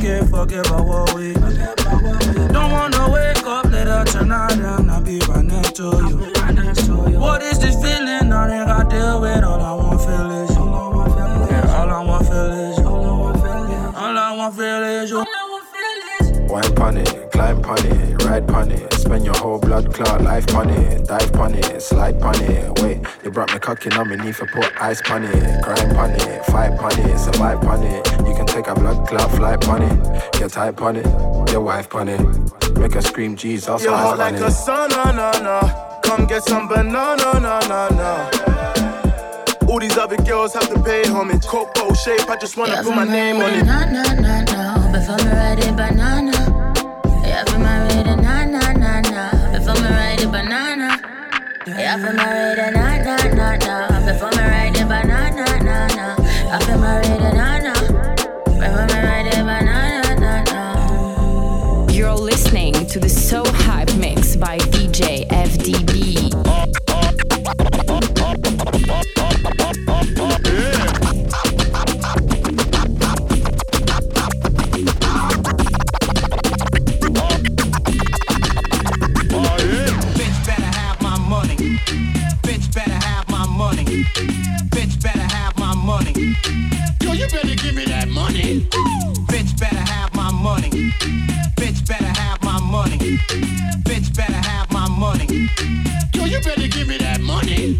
We 0.06 0.12
naked. 0.12 0.30
Forget 0.30 0.66
about 0.66 0.86
what 0.86 1.14
we. 1.14 1.32
Don't 2.52 2.70
wanna 2.72 3.10
wake 3.10 3.46
up 3.46 3.64
later 3.66 4.04
tonight 4.06 4.52
and 4.52 4.90
I 4.90 5.00
be 5.00 5.18
right 5.28 5.44
next 5.44 5.76
to 5.76 5.82
you. 5.82 7.18
What 7.18 7.42
is 7.42 7.58
this 7.58 7.74
feeling? 7.76 8.32
I 8.32 8.48
think 8.48 8.68
I 8.68 8.88
deal 8.88 9.20
with 9.20 9.44
all 9.44 9.60
I 9.60 9.72
want 9.74 10.00
feel 10.00 10.30
is 10.42 10.50
you. 10.50 10.64
Yeah, 11.50 11.76
all 11.78 11.90
I 11.90 12.04
want 12.04 12.26
feel 12.26 12.52
is 12.52 12.78
you. 12.78 12.86
All 12.86 14.18
I 14.18 14.36
want 14.36 14.56
feel 14.56 14.82
is 14.82 15.10
you. 15.10 15.24
Wine 16.48 16.74
pon 16.74 16.96
it, 16.98 17.25
climb 17.36 17.62
pon 17.62 17.78
it, 17.86 18.24
ride 18.24 18.48
pon 18.48 18.70
it, 18.70 18.92
spend 18.94 19.24
your 19.24 19.36
whole 19.36 19.58
blood 19.58 19.92
clot 19.94 20.22
life 20.22 20.46
pon 20.48 20.70
it, 20.70 21.06
dive 21.06 21.32
pon 21.32 21.54
it, 21.54 21.80
slide 21.82 22.18
pon 22.20 22.34
it. 22.42 22.80
Wait, 22.82 22.98
you 23.24 23.30
brought 23.30 23.52
me 23.52 23.58
cocking 23.58 23.92
on 23.94 24.08
me, 24.08 24.14
underneath, 24.14 24.42
I 24.42 24.46
put 24.46 24.82
ice 24.82 25.02
pon 25.02 25.24
it, 25.24 25.62
grind 25.62 25.94
pon 25.94 26.10
it, 26.12 26.44
fight 26.46 26.78
pon 26.80 26.98
it, 26.98 27.18
survive 27.18 27.60
pon 27.60 27.82
it. 27.82 28.06
You 28.26 28.34
can 28.34 28.46
take 28.46 28.68
a 28.68 28.74
blood 28.74 29.06
clot, 29.06 29.30
fly 29.32 29.56
pon 29.58 29.82
it, 29.82 30.32
get 30.32 30.50
tight 30.52 30.76
pon 30.76 30.96
it, 30.96 31.06
your 31.52 31.60
wife 31.60 31.90
pon 31.90 32.08
it, 32.08 32.20
make 32.78 32.94
her 32.94 33.02
scream 33.02 33.36
Jesus 33.36 33.82
You're 33.82 33.92
hot 33.92 34.16
Christ 34.16 34.32
like 34.32 34.40
a 34.42 34.46
it. 34.46 34.52
sun, 34.52 34.88
na 34.90 35.12
na 35.12 35.30
na. 35.40 36.00
Come 36.02 36.26
get 36.26 36.42
some 36.42 36.68
banana, 36.68 37.16
na 37.40 37.60
na 37.68 37.88
na. 37.90 38.30
All 39.68 39.80
these 39.80 39.98
other 39.98 40.16
girls 40.18 40.54
have 40.54 40.68
to 40.72 40.82
pay 40.82 41.02
homage. 41.08 41.44
Coco 41.44 41.92
shape, 41.94 42.28
I 42.30 42.36
just 42.36 42.56
wanna 42.56 42.72
Yeah, 42.74 42.82
put 42.82 42.94
my 42.94 43.04
name 43.04 43.36
on 43.36 43.50
it. 43.52 43.58
and 43.58 43.66
nah, 43.66 43.84
nah, 43.84 44.14
nah, 44.14 44.42
nah. 44.44 44.92
Before 44.92 45.16
me 45.18 45.32
ride 45.32 45.58
it 45.58 45.76
banana. 45.76 46.55
If 51.88 52.04
I'm 52.04 52.16
married 52.16 52.58
and 52.58 52.74
nah, 52.74 52.96
nah, 52.96 53.16
nah, 53.34 53.56
nah. 53.56 54.12
Before 54.12 54.30
me 54.32 54.38
ride 54.38 54.74
banana, 54.74 55.46
nah, 55.62 55.86
nah. 55.94 56.16
If 56.56 56.68
I'm 56.68 56.80
married 56.80 57.06
and 57.06 57.36
nah, 57.36 57.58
nah. 57.58 57.74
Before 58.44 58.86
me 58.90 58.98
ride 59.06 59.30
banana, 59.30 60.20
nah, 60.20 60.42
nah. 60.50 61.92
You're 61.92 62.12
listening 62.12 62.74
to 62.86 62.98
the 62.98 63.08
So 63.08 63.44
Hype 63.46 63.94
Mix 63.98 64.34
by 64.34 64.58
DJ 64.58 64.85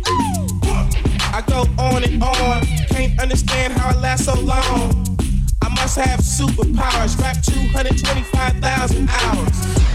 I 0.09 1.43
go 1.49 1.67
on 1.79 2.05
and 2.05 2.23
on, 2.23 2.63
can't 2.89 3.19
understand 3.21 3.73
how 3.73 3.89
I 3.89 4.01
last 4.01 4.25
so 4.25 4.35
long. 4.41 5.19
I 5.63 5.69
must 5.71 5.97
have 5.97 6.21
superpowers, 6.21 7.21
rap 7.21 7.43
225,000 7.43 9.09
hours. 9.09 9.87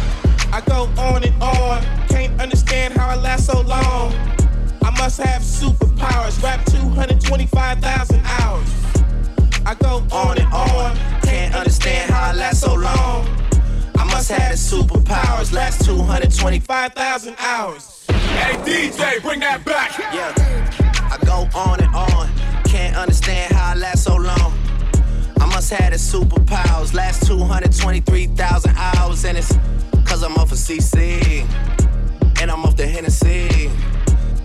I 0.54 0.62
go 0.68 0.90
on 1.02 1.24
and 1.24 1.42
on, 1.42 1.82
can't 2.10 2.40
understand 2.42 2.94
how 2.94 3.10
I 3.10 3.16
last 3.16 3.46
so 3.46 3.62
long. 3.62 4.14
I 4.84 4.92
must 4.98 5.22
have 5.22 5.42
superpowers, 5.42 6.44
rap 6.44 6.66
225,000 6.66 8.22
hours. 8.26 8.70
I 9.66 9.76
go 9.76 10.04
on 10.12 10.38
and 10.38 10.54
on, 10.54 10.98
can't 11.22 11.56
understand 11.56 12.12
how 12.12 12.32
I 12.32 12.34
last 12.34 12.62
so 12.62 12.74
long. 12.74 13.26
I 13.98 14.04
must 14.06 14.30
have 14.32 14.58
superpowers, 14.58 15.54
last 15.54 15.86
225,000 15.86 17.36
hours. 17.40 17.91
Hey 18.38 18.56
DJ, 18.66 19.22
bring 19.22 19.40
that 19.42 19.64
back. 19.66 19.98
Yeah, 20.14 20.34
I 21.12 21.18
go 21.26 21.48
on 21.58 21.82
and 21.82 21.94
on. 21.96 22.30
Can't 22.64 22.96
understand 22.96 23.54
how 23.54 23.72
I 23.72 23.76
last 23.76 24.04
so 24.04 24.16
long. 24.16 24.58
I 25.40 25.46
must 25.48 25.72
have 25.72 25.92
the 25.92 25.98
superpowers. 25.98 26.94
Last 26.94 27.26
223,000 27.28 28.76
hours, 28.78 29.26
and 29.26 29.38
it's 29.38 29.54
cause 30.06 30.24
I'm 30.24 30.36
off 30.38 30.52
of 30.52 30.58
CC. 30.58 31.46
And 32.42 32.50
I'm 32.50 32.64
off 32.66 32.76
the 32.76 32.88
Hennessy. 32.88 33.70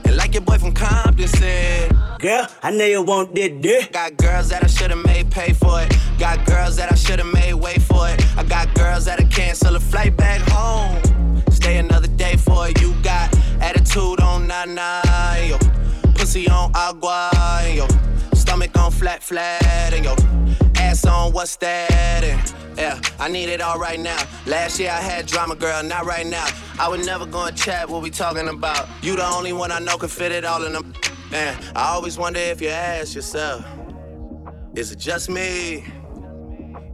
And 0.04 0.16
like 0.16 0.34
your 0.34 0.42
boy 0.42 0.58
from 0.58 0.72
Compton 0.72 1.28
said, 1.28 1.90
Girl, 2.18 2.46
I 2.62 2.70
know 2.70 2.84
you 2.84 3.02
want 3.02 3.34
this 3.34 3.50
dick. 3.60 3.92
Got 3.92 4.16
girls 4.16 4.48
that 4.50 4.64
I 4.64 4.66
should've 4.66 5.04
made 5.04 5.30
pay 5.30 5.52
for 5.52 5.80
it. 5.82 5.96
Got 6.18 6.44
girls 6.46 6.76
that 6.76 6.90
I 6.92 6.94
should've 6.94 7.32
made 7.32 7.54
wait 7.54 7.82
for 7.82 8.08
it. 8.08 8.24
I 8.36 8.44
got 8.44 8.72
girls 8.74 9.04
that'll 9.06 9.28
cancel 9.28 9.76
a 9.76 9.80
flight 9.80 10.16
back 10.16 10.40
home. 10.50 11.35
Stay 11.66 11.78
another 11.78 12.06
day 12.06 12.36
for 12.36 12.68
it. 12.68 12.80
You 12.80 12.94
got 13.02 13.36
attitude 13.60 14.20
on 14.20 14.46
nana, 14.46 15.02
yo. 15.48 15.58
Pussy 16.14 16.48
on 16.48 16.70
agua, 16.76 17.28
yo. 17.74 17.88
Stomach 18.34 18.78
on 18.78 18.92
flat, 18.92 19.20
flat, 19.20 19.92
and 19.92 20.04
yo. 20.04 20.14
Ass 20.76 21.04
on 21.06 21.32
what's 21.32 21.56
that? 21.56 22.22
And 22.22 22.54
yeah, 22.78 23.00
I 23.18 23.26
need 23.26 23.48
it 23.48 23.60
all 23.60 23.80
right 23.80 23.98
now. 23.98 24.22
Last 24.46 24.78
year 24.78 24.90
I 24.92 25.00
had 25.00 25.26
drama, 25.26 25.56
girl, 25.56 25.82
not 25.82 26.04
right 26.04 26.24
now. 26.24 26.46
I 26.78 26.88
would 26.88 27.04
never 27.04 27.26
go 27.26 27.46
and 27.46 27.56
chat 27.56 27.88
what 27.88 28.00
we 28.00 28.10
talking 28.10 28.46
about. 28.46 28.86
You 29.02 29.16
the 29.16 29.26
only 29.26 29.52
one 29.52 29.72
I 29.72 29.80
know 29.80 29.98
can 29.98 30.08
fit 30.08 30.30
it 30.30 30.44
all 30.44 30.62
in 30.62 30.72
them. 30.72 30.94
Man, 31.32 31.60
I 31.74 31.88
always 31.94 32.16
wonder 32.16 32.38
if 32.38 32.62
you 32.62 32.68
ask 32.68 33.16
yourself, 33.16 33.64
is 34.76 34.92
it 34.92 35.00
just 35.00 35.28
me? 35.28 35.84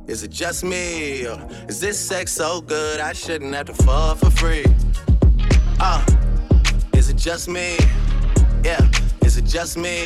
Is 0.09 0.25
it 0.25 0.31
just 0.31 0.65
me? 0.65 1.27
Or 1.27 1.47
is 1.69 1.81
this 1.81 1.99
sex 1.99 2.33
so 2.33 2.61
good 2.61 2.99
I 3.01 3.13
shouldn't 3.13 3.55
have 3.55 3.67
to 3.67 3.75
fuck 3.75 4.19
for 4.19 4.31
free? 4.31 4.65
Uh, 5.79 6.05
is 6.95 7.09
it 7.09 7.17
just 7.17 7.49
me? 7.49 7.77
Yeah, 8.65 8.89
is 9.23 9.37
it 9.37 9.45
just 9.45 9.79
me? 9.79 10.05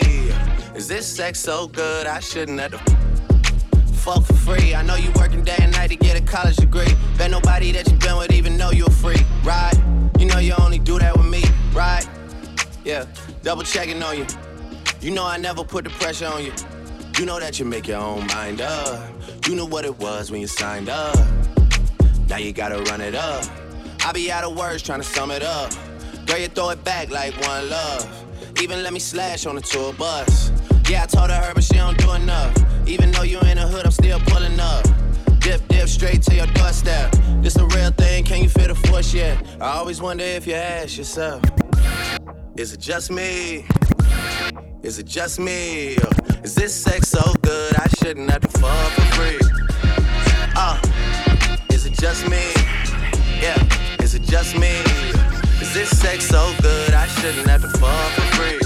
Is 0.75 0.87
this 0.87 1.07
sex 1.07 1.41
so 1.41 1.67
good 1.67 2.07
I 2.07 2.21
shouldn't 2.21 2.61
have 2.61 2.73
to 2.73 2.79
fuck 3.95 4.25
for 4.25 4.35
free? 4.35 4.75
I 4.75 4.83
know 4.83 4.97
you 4.97 5.11
working 5.17 5.43
day 5.43 5.57
and 5.61 5.73
night 5.73 5.89
to 5.89 5.97
get 5.97 6.21
a 6.21 6.23
college 6.23 6.57
degree. 6.57 6.93
Bet 7.17 7.31
nobody 7.31 7.73
that 7.73 7.91
you've 7.91 8.01
been 8.01 8.19
with 8.19 8.33
even 8.33 8.57
know 8.57 8.71
you're 8.71 8.91
free, 8.91 9.25
right? 9.45 9.75
You 10.19 10.27
know 10.27 10.39
you 10.39 10.55
only 10.59 10.79
do 10.79 10.99
that 10.99 11.17
with 11.17 11.27
me, 11.27 11.43
right? 11.73 12.07
Yeah, 12.85 13.07
double 13.43 13.63
checking 13.63 14.03
on 14.03 14.19
you. 14.19 14.27
You 15.01 15.13
know 15.13 15.25
I 15.25 15.39
never 15.39 15.65
put 15.65 15.85
the 15.85 15.91
pressure 15.91 16.27
on 16.27 16.45
you. 16.45 16.53
You 17.19 17.25
know 17.25 17.41
that 17.41 17.59
you 17.59 17.65
make 17.65 17.89
your 17.89 17.99
own 17.99 18.27
mind 18.27 18.61
up. 18.61 19.09
You 19.49 19.55
knew 19.57 19.65
what 19.65 19.87
it 19.87 19.99
was 19.99 20.31
when 20.31 20.43
you 20.43 20.47
signed 20.47 20.91
up. 20.91 21.17
Now 22.29 22.37
you 22.37 22.53
gotta 22.53 22.83
run 22.91 23.01
it 23.01 23.15
up. 23.15 23.43
I 24.05 24.13
be 24.13 24.31
out 24.31 24.45
of 24.45 24.55
words 24.55 24.83
trying 24.83 25.01
to 25.01 25.07
sum 25.07 25.31
it 25.31 25.43
up. 25.43 25.73
Girl, 26.27 26.37
you 26.37 26.49
throw 26.49 26.69
it 26.71 26.85
back 26.85 27.11
like 27.11 27.33
one 27.41 27.71
love. 27.71 28.07
Even 28.61 28.83
let 28.83 28.93
me 28.93 28.99
slash 28.99 29.47
on 29.47 29.55
the 29.55 29.63
tour 29.63 29.95
bus. 29.95 30.53
Yeah, 30.91 31.05
I 31.05 31.07
told 31.07 31.31
her, 31.31 31.37
her, 31.37 31.55
but 31.55 31.65
she 31.65 31.77
don't 31.77 31.97
do 31.97 32.13
enough. 32.13 32.55
Even 32.87 33.11
though 33.13 33.23
you 33.23 33.41
in 33.41 33.57
the 33.57 33.67
hood, 33.67 33.87
I'm 33.87 33.93
still 33.93 34.21
pulling 34.21 34.61
up. 34.61 34.85
Dip, 35.39 35.67
dip, 35.69 35.89
straight 35.89 36.21
to 36.25 36.35
your 36.35 36.47
doorstep. 36.49 37.17
This 37.41 37.57
a 37.57 37.65
real 37.65 37.93
thing, 37.93 38.25
can 38.25 38.43
you 38.43 38.51
feel 38.51 38.69
the 38.69 38.75
force 38.75 39.15
yet? 39.15 39.43
I 39.59 39.79
always 39.79 40.03
wonder 40.03 40.23
if 40.23 40.47
you 40.47 40.53
ask 40.53 40.99
yourself, 40.99 41.43
is 42.59 42.75
it 42.75 42.81
just 42.81 43.11
me? 43.11 43.65
Is 44.83 44.99
it 44.99 45.07
just 45.07 45.41
me? 45.41 45.97
Is 46.47 46.55
this 46.55 46.73
sex 46.73 47.09
so 47.09 47.35
good 47.43 47.75
I 47.75 47.89
shouldn't 47.99 48.31
have 48.31 48.41
to 48.43 48.59
fuck 48.61 48.93
for 48.93 49.03
free? 49.17 49.37
Uh, 50.55 50.81
is 51.71 51.87
it 51.87 51.95
just 51.95 52.31
me? 52.31 52.53
Yeah, 53.43 53.59
is 54.01 54.15
it 54.15 54.23
just 54.23 54.57
me? 54.57 54.71
Is 55.61 55.75
this 55.75 55.99
sex 55.99 56.25
so 56.29 56.55
good 56.63 56.95
I 56.95 57.09
shouldn't 57.09 57.49
have 57.49 57.63
to 57.63 57.69
fuck 57.81 58.13
for 58.13 58.37
free? 58.37 58.61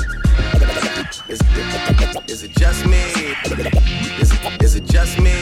Is, 1.31 1.41
is 2.29 2.43
it 2.43 2.51
just 2.51 2.85
me? 2.85 3.01
Is, 4.21 4.31
is 4.61 4.75
it 4.77 4.85
just 4.85 5.19
me? 5.19 5.33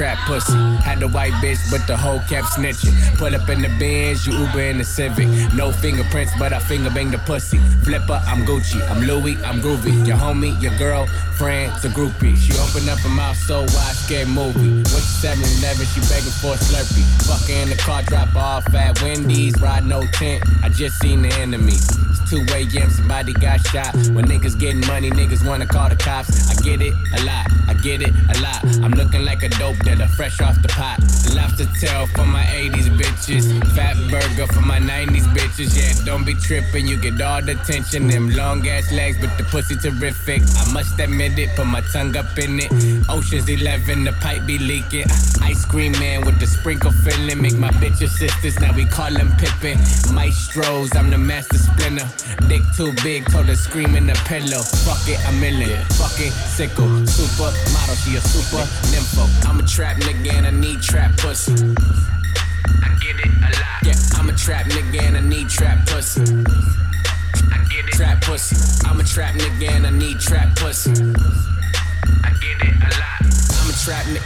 Trap 0.00 0.16
pussy. 0.26 0.56
Had 0.80 1.00
the 1.00 1.08
white 1.08 1.34
bitch, 1.44 1.60
but 1.70 1.86
the 1.86 1.94
hoe 1.94 2.20
kept 2.26 2.48
snitching. 2.56 2.96
Pull 3.18 3.34
up 3.34 3.46
in 3.50 3.60
the 3.60 3.68
Benz, 3.78 4.26
you 4.26 4.32
Uber 4.32 4.60
in 4.60 4.78
the 4.78 4.84
Civic. 4.84 5.28
No 5.52 5.72
fingerprints, 5.72 6.32
but 6.38 6.54
I 6.54 6.58
finger 6.58 6.88
bang 6.88 7.10
the 7.10 7.18
pussy. 7.18 7.58
Flipper, 7.84 8.18
I'm 8.24 8.46
Gucci. 8.46 8.80
I'm 8.90 9.02
Louis, 9.02 9.36
I'm 9.44 9.60
groovy. 9.60 9.92
Your 10.06 10.16
homie, 10.16 10.56
your 10.62 10.74
girl, 10.78 11.06
friend's 11.36 11.84
a 11.84 11.90
groupie. 11.90 12.34
She 12.34 12.52
opened 12.64 12.88
up 12.88 12.98
her 13.00 13.10
mouth 13.10 13.36
so 13.36 13.60
wide, 13.60 13.96
scared 13.96 14.28
movie. 14.28 14.80
Went 14.88 15.04
to 15.04 15.20
7 15.20 15.38
Eleven, 15.58 15.84
she 15.92 16.00
begging 16.08 16.32
for 16.40 16.54
a 16.54 16.56
Slurpee. 16.56 17.04
Fuck 17.28 17.50
in 17.50 17.68
the 17.68 17.76
car, 17.76 18.02
drop 18.02 18.34
off 18.34 18.74
at 18.74 19.02
Wendy's. 19.02 19.60
Ride 19.60 19.84
no 19.84 20.06
tent, 20.16 20.42
I 20.62 20.70
just 20.70 20.98
seen 21.00 21.20
the 21.20 21.32
enemy. 21.34 21.74
It's 21.74 22.30
2 22.30 22.46
a.m., 22.54 22.88
somebody 22.88 23.34
got 23.34 23.60
shot. 23.66 23.92
When 24.14 24.24
niggas 24.24 24.58
getting 24.58 24.86
money, 24.86 25.10
niggas 25.10 25.46
wanna 25.46 25.66
call 25.66 25.90
the 25.90 25.96
cops. 25.96 26.50
I 26.50 26.54
get 26.62 26.80
it 26.80 26.94
a 27.18 27.22
lot, 27.24 27.46
I 27.68 27.74
get 27.74 28.00
it 28.00 28.14
a 28.34 28.40
lot. 28.40 28.64
I'm 28.82 28.92
looking 28.92 29.26
like 29.26 29.42
a 29.42 29.50
dope 29.50 29.76
dealer, 29.90 30.08
fresh 30.08 30.40
off 30.40 30.60
the 30.62 30.68
pot. 30.68 30.98
Lobster 31.34 31.66
tail 31.80 32.06
for 32.08 32.26
my 32.26 32.44
80s 32.44 32.88
bitches. 32.96 33.44
Fat 33.74 33.96
burger 34.10 34.46
for 34.52 34.60
my 34.60 34.78
90s 34.78 35.26
bitches. 35.34 35.70
Yeah, 35.76 36.04
don't 36.04 36.24
be 36.24 36.34
tripping, 36.34 36.86
you 36.86 36.96
get 36.96 37.20
all 37.20 37.42
the 37.42 37.52
attention. 37.60 38.08
Them 38.08 38.30
long 38.30 38.66
ass 38.66 38.92
legs, 38.92 39.18
but 39.20 39.36
the 39.38 39.44
pussy 39.44 39.76
terrific. 39.76 40.42
I 40.56 40.72
must 40.72 40.98
admit 40.98 41.38
it, 41.38 41.50
put 41.56 41.66
my 41.66 41.82
tongue 41.92 42.16
up 42.16 42.38
in 42.38 42.60
it. 42.60 42.70
Ocean's 43.08 43.48
11, 43.48 44.04
the 44.04 44.12
pipe 44.20 44.46
be 44.46 44.58
leaking. 44.58 45.06
Ice 45.42 45.64
cream 45.64 45.92
man 45.92 46.24
with 46.24 46.38
the 46.38 46.46
sprinkle 46.46 46.92
filling. 46.92 47.40
Make 47.40 47.58
my 47.58 47.70
bitches 47.70 48.10
sisters, 48.10 48.58
now 48.60 48.74
we 48.74 48.84
call 48.84 49.10
them 49.10 49.30
Pippin. 49.38 49.78
Maestros, 50.14 50.94
I'm 50.96 51.10
the 51.10 51.18
master 51.18 51.58
splinter. 51.58 52.08
Dick 52.48 52.62
too 52.76 52.92
big, 53.02 53.30
told 53.30 53.46
her 53.46 53.56
scream 53.56 53.94
in 53.94 54.06
the 54.06 54.18
pillow. 54.26 54.62
Fuck 54.84 55.08
it, 55.08 55.20
I'm 55.26 55.42
in 55.42 55.62
it. 55.62 55.76
Fuck 55.94 56.18
it, 56.20 56.32
sickle. 56.32 56.88
Super 57.06 57.50
model, 57.72 57.96
she 58.02 58.16
a 58.16 58.20
super 58.20 58.64
nympho. 58.90 59.26
I'm 59.48 59.60
a 59.60 59.62
trap 59.80 59.96
nigga 59.96 60.34
and 60.34 60.46
I 60.46 60.50
need 60.50 60.82
trap 60.82 61.16
pussy. 61.16 61.52
I 61.54 62.98
get 63.00 63.18
it 63.18 63.32
a 63.32 63.50
lot. 63.60 63.80
Yeah, 63.82 63.94
I'm 64.12 64.28
a 64.28 64.32
trap 64.34 64.66
nigga 64.66 65.00
and 65.04 65.16
I 65.16 65.20
need 65.20 65.48
trap 65.48 65.86
pussy. 65.86 66.20
I 66.20 67.64
get 67.70 67.86
it. 67.86 67.92
Trap 67.92 68.20
pussy. 68.20 68.86
I'm 68.86 69.00
a 69.00 69.04
trap 69.04 69.34
nigga 69.36 69.70
and 69.70 69.86
I 69.86 69.90
need 69.90 70.20
trap 70.20 70.54
pussy. 70.56 70.90
I 70.90 72.30
get 72.42 72.60
it 72.60 72.76
a 72.76 72.90
lot. 73.00 73.22
I'm 73.56 73.70
a 73.70 73.76
trap 73.82 74.04
nigga. 74.04 74.20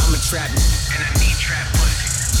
I'm 0.00 0.12
a 0.12 0.18
trap 0.18 0.50
nigga 0.50 0.96
and 0.96 1.04
I 1.04 1.12
need 1.20 1.36
trap 1.38 1.66
pussy. 1.68 1.83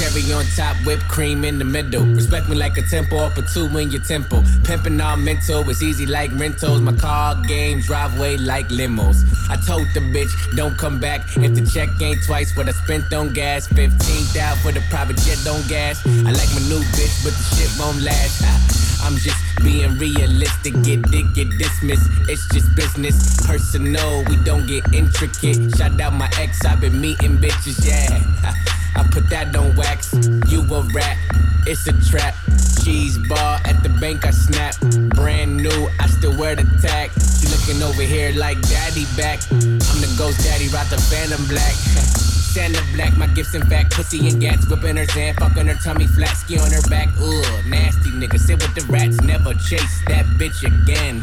Cherry 0.04 0.32
on 0.34 0.44
top, 0.54 0.76
whipped 0.84 1.08
cream 1.08 1.46
in 1.46 1.58
the 1.58 1.64
middle. 1.64 2.04
Respect 2.04 2.46
me 2.48 2.56
like 2.56 2.76
a 2.76 2.82
temple, 2.82 3.20
up 3.20 3.38
a 3.38 3.42
two 3.42 3.64
in 3.78 3.90
your 3.90 4.02
temple. 4.02 4.42
Pimpin' 4.62 5.02
all 5.02 5.16
mental, 5.16 5.68
it's 5.70 5.82
easy 5.82 6.04
like 6.04 6.30
rentals. 6.38 6.82
My 6.82 6.92
car 6.92 7.34
game, 7.46 7.80
driveway 7.80 8.36
like 8.36 8.68
limos. 8.68 9.24
I 9.48 9.56
told 9.56 9.86
the 9.94 10.00
bitch, 10.00 10.56
don't 10.56 10.76
come 10.76 11.00
back 11.00 11.22
if 11.38 11.54
the 11.54 11.64
check 11.64 11.88
ain't 12.02 12.22
twice 12.22 12.54
what 12.54 12.68
I 12.68 12.72
spent 12.72 13.14
on 13.14 13.32
gas. 13.32 13.66
15th 13.68 14.36
out 14.36 14.58
for 14.58 14.72
the 14.72 14.82
private 14.90 15.16
jet 15.16 15.46
on 15.46 15.66
gas. 15.68 16.04
I 16.06 16.32
like 16.32 16.52
my 16.52 16.60
new 16.68 16.82
bitch, 16.92 17.24
but 17.24 17.32
the 17.32 17.56
shit 17.56 17.70
won't 17.80 18.02
last. 18.02 18.42
Ah, 18.44 18.93
I'm 19.04 19.16
just 19.16 19.36
being 19.62 19.98
realistic, 19.98 20.72
get 20.82 21.02
dick, 21.10 21.26
get 21.34 21.50
dismissed. 21.58 22.08
It's 22.26 22.48
just 22.48 22.74
business, 22.74 23.36
personal, 23.46 24.24
we 24.24 24.36
don't 24.44 24.66
get 24.66 24.82
intricate. 24.94 25.76
Shout 25.76 26.00
out 26.00 26.14
my 26.14 26.30
ex, 26.40 26.64
I've 26.64 26.80
been 26.80 26.98
meeting 26.98 27.36
bitches, 27.36 27.84
yeah. 27.84 28.54
I 28.96 29.06
put 29.10 29.28
that 29.28 29.54
on 29.54 29.76
wax. 29.76 30.14
You 30.48 30.62
a 30.62 30.80
rat, 30.94 31.18
it's 31.66 31.86
a 31.86 31.92
trap. 32.10 32.34
Cheese 32.82 33.18
bar 33.28 33.60
at 33.66 33.82
the 33.82 33.90
bank, 34.00 34.26
I 34.26 34.30
snap. 34.30 34.74
Brand 35.14 35.58
new, 35.58 35.88
I 36.00 36.06
still 36.06 36.36
wear 36.38 36.56
the 36.56 36.64
tag. 36.80 37.10
She 37.12 37.46
looking 37.48 37.82
over 37.82 38.02
here 38.02 38.32
like 38.34 38.60
daddy 38.62 39.04
back. 39.16 39.40
I'm 39.52 40.00
the 40.00 40.14
ghost 40.16 40.42
daddy, 40.44 40.68
rock 40.68 40.88
the 40.88 40.98
phantom 40.98 41.46
black. 41.46 41.74
Santa 42.54 42.80
black, 42.94 43.16
my 43.18 43.26
gifts 43.26 43.52
in 43.56 43.66
fact, 43.66 43.92
pussy 43.94 44.28
and 44.28 44.40
gats, 44.40 44.70
whipping 44.70 44.96
her 44.96 45.06
sand, 45.06 45.36
fucking 45.38 45.66
her 45.66 45.74
tummy 45.82 46.06
flat, 46.06 46.36
ski 46.36 46.56
on 46.56 46.70
her 46.70 46.88
back. 46.88 47.08
Ugh, 47.18 47.66
nasty 47.66 48.10
nigga, 48.10 48.38
sit 48.38 48.62
with 48.62 48.72
the 48.76 48.92
rats, 48.92 49.20
never 49.22 49.54
chase 49.54 50.04
that 50.06 50.24
bitch 50.38 50.62
again. 50.62 51.20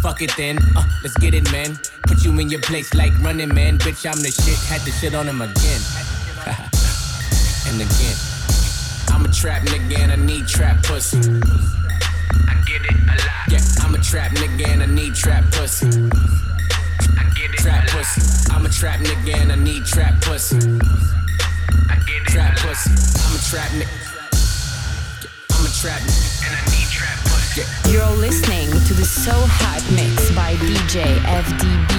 Fuck 0.00 0.22
it 0.22 0.30
then, 0.36 0.58
uh, 0.76 0.84
let's 1.02 1.16
get 1.18 1.34
it, 1.34 1.50
man. 1.50 1.76
Put 2.06 2.22
you 2.24 2.38
in 2.38 2.48
your 2.48 2.60
place 2.60 2.94
like 2.94 3.12
running 3.20 3.52
man, 3.52 3.78
bitch. 3.78 4.06
I'm 4.06 4.22
the 4.22 4.30
shit, 4.30 4.58
had 4.70 4.82
to 4.82 4.92
shit 4.92 5.12
on 5.12 5.26
him 5.26 5.42
again. 5.42 5.80
and 7.66 7.80
again. 7.82 8.16
I'm 9.08 9.24
a 9.24 9.28
trap 9.28 9.62
nigga 9.62 9.98
and 9.98 10.12
I 10.12 10.16
need 10.16 10.46
trap 10.46 10.84
pussy. 10.84 11.18
I 11.18 12.54
get 12.64 12.80
it 12.86 12.94
a 12.94 13.16
lot. 13.26 13.50
Yeah, 13.50 13.58
I'm 13.80 13.96
a 13.96 13.98
trap 13.98 14.30
nigga 14.36 14.68
and 14.68 14.84
I 14.84 14.86
need 14.86 15.16
trap 15.16 15.50
pussy. 15.50 15.90
I 17.18 17.24
get 17.34 17.50
it 17.50 17.58
trap 17.58 17.88
pussy. 17.88 18.20
I'm 18.52 18.66
a 18.66 18.68
trap 18.68 19.00
nigga 19.00 19.36
and 19.36 19.52
I 19.52 19.56
need 19.56 19.84
trap 19.84 20.20
pussy. 20.22 20.56
I 20.56 21.96
get 22.06 22.22
it 22.22 22.26
trap 22.26 22.56
pussy. 22.58 22.90
I'm 23.24 23.36
a 23.36 23.42
trap 23.50 23.70
nigga. 23.72 23.88
I'm 25.50 25.66
a 25.66 25.70
trap 25.80 26.00
nigga 26.00 26.46
and 26.46 26.54
I 26.56 26.62
need 26.70 26.88
trap 26.90 27.18
pussy. 27.24 27.90
You're 27.90 28.16
listening 28.16 28.70
to 28.70 28.94
the 28.94 29.04
So 29.04 29.32
Hot 29.34 29.82
Mix 29.92 30.30
by 30.34 30.54
DJ 30.56 31.04
FDB. 31.26 31.90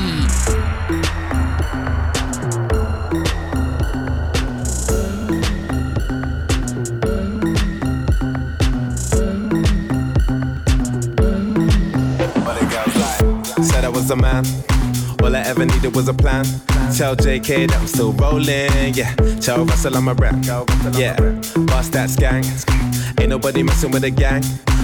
But 12.45 12.59
the 12.59 12.65
girls 12.69 12.95
like, 13.57 13.65
said 13.65 13.83
I 13.85 13.89
was 13.89 14.09
a 14.11 14.15
man. 14.15 14.45
All 15.23 15.35
I 15.35 15.39
ever 15.41 15.65
needed 15.65 15.95
was 15.95 16.07
a 16.07 16.13
plan. 16.13 16.45
Tell 16.97 17.15
JK 17.15 17.69
that 17.69 17.77
I'm 17.79 17.87
still 17.87 18.11
rolling, 18.13 18.93
yeah. 18.93 19.13
Tell 19.39 19.65
Russell 19.65 19.95
I'm 19.95 20.07
a 20.07 20.13
rap, 20.15 20.35
yeah. 20.93 21.15
Bust 21.67 21.91
that 21.93 22.09
skank. 22.09 22.45
Ain't 23.19 23.29
nobody 23.29 23.63
messing 23.63 23.91
with 23.91 24.01
the 24.01 24.09
gang. 24.09 24.43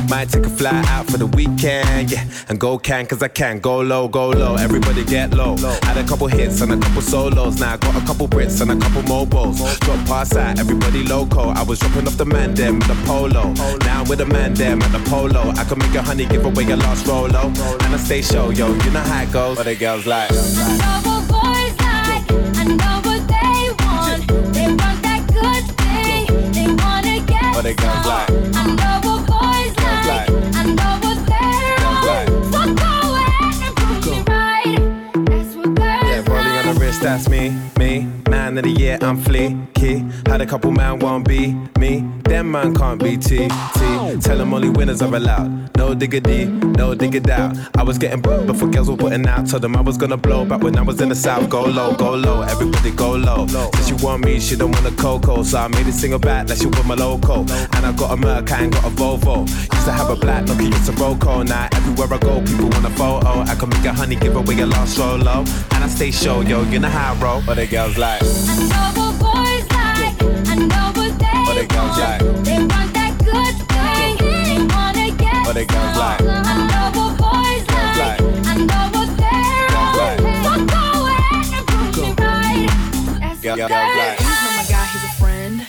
Might 0.10 0.30
take 0.30 0.45
a 0.45 0.50
fly 0.50 0.84
out 0.88 1.08
for 1.08 1.18
the 1.18 1.28
weekend, 1.28 2.12
yeah. 2.12 2.24
And 2.50 2.60
go 2.60 2.78
can, 2.78 3.06
cause 3.06 3.22
I 3.22 3.28
can. 3.28 3.60
Go 3.60 3.80
low, 3.82 4.08
go 4.08 4.30
low, 4.30 4.56
everybody 4.56 5.04
get 5.04 5.34
low. 5.34 5.58
Had 5.84 5.98
a 5.98 6.04
couple 6.04 6.28
hits 6.28 6.62
and 6.62 6.72
a 6.72 6.78
couple 6.78 7.02
solos. 7.02 7.60
Now 7.60 7.74
I 7.74 7.78
got 7.78 7.95
a 8.02 8.06
couple 8.06 8.28
Brits 8.28 8.62
and 8.62 8.72
a 8.72 8.76
couple 8.78 9.04
mobiles. 9.04 9.60
Drop 9.80 10.06
pass 10.08 10.36
out, 10.36 10.60
everybody 10.60 11.04
loco. 11.04 11.50
I 11.50 11.64
was 11.64 11.80
dropping 11.80 12.08
off 12.08 12.18
the 12.18 12.26
man 12.26 12.54
them 12.54 12.80
with 12.80 12.88
the 12.88 12.95
polo. 13.06 13.54
Now 13.86 14.02
I'm 14.02 14.08
with 14.08 14.20
the 14.20 14.26
man 14.26 14.54
them 14.54 14.82
at 14.82 14.91
the 14.91 15.00
polo. 15.10 15.52
I 15.52 15.64
can 15.66 15.80
make 15.80 15.93
a 15.95 16.02
honey 16.02 16.26
give 16.26 16.45
away 16.45 16.64
your 16.64 16.78
last 16.78 17.06
rolo. 17.08 17.48
And 17.84 17.93
I 17.93 17.98
stay 17.98 18.22
show, 18.22 18.50
yo, 18.50 18.74
you 18.74 18.91
know 18.91 19.02
how 19.02 19.24
it 19.24 19.32
goes. 19.32 19.58
But 19.58 19.66
the 19.66 19.76
girls 19.76 20.06
like. 20.06 20.30
They 22.68 22.74
want 22.74 23.06
what 23.06 23.28
they 23.28 23.70
want. 23.86 24.28
They 24.54 24.68
want 24.68 25.02
that 25.04 25.24
good 25.34 25.64
thing. 25.78 26.52
They 26.52 26.68
wanna 26.84 27.26
get. 27.26 27.54
But 27.54 27.64
the 27.64 27.74
girls 27.74 28.06
like. 28.06 28.36
That's 37.08 37.30
me, 37.30 37.58
me. 37.80 38.05
Man 38.30 38.58
of 38.58 38.66
the 38.66 38.70
year, 38.70 38.97
I'm 39.01 39.18
fleeky. 39.18 40.28
Had 40.28 40.41
a 40.41 40.45
couple 40.45 40.72
man 40.72 40.99
won't 40.99 41.26
be 41.26 41.55
me. 41.80 42.03
Them 42.38 42.51
man 42.51 42.75
can't 42.75 43.03
be 43.03 43.17
T, 43.17 43.47
T. 43.47 43.49
Tell 44.21 44.38
them 44.38 44.53
only 44.53 44.69
winners 44.69 45.01
are 45.01 45.15
allowed. 45.15 45.75
No 45.75 45.95
diggity, 45.95 46.45
no 46.45 46.93
diggity 46.93 47.31
out. 47.31 47.57
I 47.75 47.81
was 47.81 47.97
getting 47.97 48.21
booked 48.21 48.45
before 48.45 48.69
girls 48.69 48.91
were 48.91 48.95
putting 48.95 49.25
out. 49.25 49.47
Told 49.47 49.63
them 49.63 49.75
I 49.75 49.81
was 49.81 49.97
gonna 49.97 50.17
blow 50.17 50.45
back 50.45 50.61
when 50.61 50.77
I 50.77 50.83
was 50.83 51.01
in 51.01 51.09
the 51.09 51.15
south. 51.15 51.49
Go 51.49 51.63
low, 51.63 51.95
go 51.95 52.13
low, 52.13 52.43
everybody 52.43 52.91
go 52.91 53.13
low. 53.13 53.47
Said 53.47 53.85
she 53.88 54.05
want 54.05 54.23
me, 54.23 54.39
she 54.39 54.55
don't 54.55 54.71
want 54.71 54.85
a 54.85 54.91
cocoa. 55.01 55.41
So 55.41 55.57
I 55.57 55.67
made 55.67 55.88
it 55.88 55.93
single 55.93 56.19
back 56.19 56.47
like 56.47 56.59
she 56.59 56.67
want 56.67 56.85
my 56.85 56.93
loco. 56.93 57.39
And 57.39 57.83
I 57.83 57.91
got 57.93 58.11
a 58.11 58.17
Merc, 58.17 58.51
I 58.51 58.65
ain't 58.65 58.73
got 58.73 58.85
a 58.85 58.89
Volvo. 58.89 59.49
Used 59.49 59.85
to 59.85 59.91
have 59.91 60.11
a 60.11 60.15
black 60.15 60.45
Nokia, 60.45 60.77
it's 60.77 60.89
a 60.89 60.91
Roco. 60.91 61.43
Now 61.43 61.69
everywhere 61.71 62.13
I 62.13 62.17
go, 62.19 62.39
people 62.41 62.69
want 62.69 62.85
a 62.85 62.91
photo. 62.91 63.41
I 63.51 63.55
can 63.55 63.69
make 63.69 63.83
a 63.83 63.93
honey, 63.93 64.15
give 64.15 64.35
away 64.35 64.59
a 64.59 64.67
lost 64.67 64.95
solo. 64.95 65.39
And 65.71 65.83
I 65.83 65.88
stay 65.88 66.11
show, 66.11 66.41
yo, 66.41 66.61
you 66.65 66.77
know 66.77 66.88
how 66.88 67.15
I 67.15 67.17
roll. 67.17 67.41
But 67.43 67.55
the 67.55 67.65
girls 67.65 67.97
like. 67.97 68.21
But 71.58 71.64
the 71.64 71.74
girls 71.74 71.97
like. 71.97 72.20
But 75.43 75.55
the 75.55 75.66
girls 75.66 75.97
like. 75.97 76.20
Girls 76.20 76.38
like. 77.97 78.20
Girls 83.41 83.60
like. 83.60 83.70
Girls 83.70 83.70
like. 83.72 84.18
Oh 84.20 84.53
my 84.55 84.66
god, 84.70 84.88
he's 84.91 85.03
a 85.03 85.08
friend. 85.20 85.66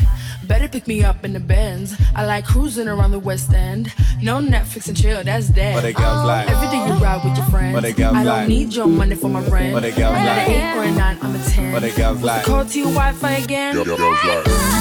Better 0.46 0.68
pick 0.68 0.86
me 0.86 1.04
up 1.04 1.24
in 1.24 1.32
the 1.32 1.40
Benz. 1.40 1.96
I 2.14 2.26
like 2.26 2.44
cruising 2.44 2.86
around 2.86 3.12
the 3.12 3.18
West 3.18 3.50
End. 3.54 3.90
No 4.20 4.40
Netflix 4.40 4.88
and 4.88 4.96
chill, 4.96 5.24
that's 5.24 5.48
dead. 5.48 5.74
But 5.74 5.82
the 5.84 5.94
girls 5.94 6.26
like. 6.26 6.50
Every 6.50 6.68
day 6.68 6.86
you 6.86 6.92
ride 7.02 7.24
with 7.24 7.34
your 7.34 7.46
friends. 7.46 7.74
But 7.74 7.84
the 7.84 7.92
girls 7.94 8.14
I 8.14 8.24
don't 8.24 8.36
like. 8.40 8.48
need 8.48 8.74
your 8.74 8.88
money 8.88 9.14
for 9.14 9.30
my 9.30 9.40
rent. 9.48 9.72
But 9.72 9.84
the 9.84 9.92
girls 9.92 10.16
I'm 10.16 10.26
like. 10.26 10.48
an 10.48 10.50
eight 10.50 10.76
or 10.76 10.82
a 10.82 10.90
nine, 10.92 11.18
I'm 11.22 11.34
a 11.34 11.38
ten. 11.44 11.72
But 11.72 11.80
the 11.80 11.90
girls 11.92 12.22
like. 12.22 12.44
Call 12.44 12.66
to 12.66 12.78
your 12.78 12.88
Wi-Fi 12.88 13.32
again. 13.36 14.77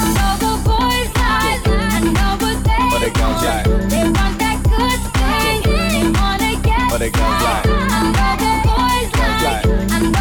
they 3.08 3.20
gon' 3.20 3.38
fly. 3.38 3.62
They 3.62 4.04
want 4.04 4.38
that 4.38 4.58
good 4.68 5.00
thing. 5.16 5.62
They 5.64 6.04
wanna 6.18 6.52
get 6.62 6.90
but 6.90 6.98
they 6.98 7.10
gon' 7.10 7.40
fly. 7.40 7.62
I 7.64 8.02
know 8.04 8.24
what 8.42 8.58
boys 8.68 9.10
like. 9.44 9.64
What 9.68 10.14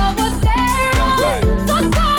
they 1.20 1.42
what 1.68 1.92
they. 1.92 2.18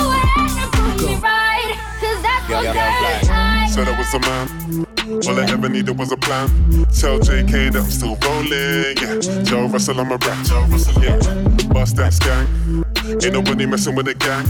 Said 3.68 3.88
I 3.88 3.98
was 3.98 4.14
a 4.14 4.20
man. 4.20 4.86
All 5.26 5.38
I 5.38 5.50
ever 5.50 5.68
needed 5.68 5.98
was 5.98 6.12
a 6.12 6.16
plan. 6.16 6.48
Tell 6.92 7.18
JK 7.18 7.72
that 7.72 7.82
I'm 7.82 7.90
still 7.90 8.16
rolling. 8.22 8.96
Yeah. 9.00 9.42
Joe 9.44 9.66
Russell, 9.66 10.00
I'm 10.00 10.10
a 10.10 10.16
rap. 10.16 10.44
Joe 10.44 10.66
Russell, 10.68 11.02
yeah. 11.02 11.18
Bust 11.72 11.96
that 11.96 12.18
gang. 12.20 12.84
Ain't 13.08 13.32
nobody 13.32 13.66
messing 13.66 13.94
with 13.94 14.06
the 14.06 14.14
gang. 14.14 14.44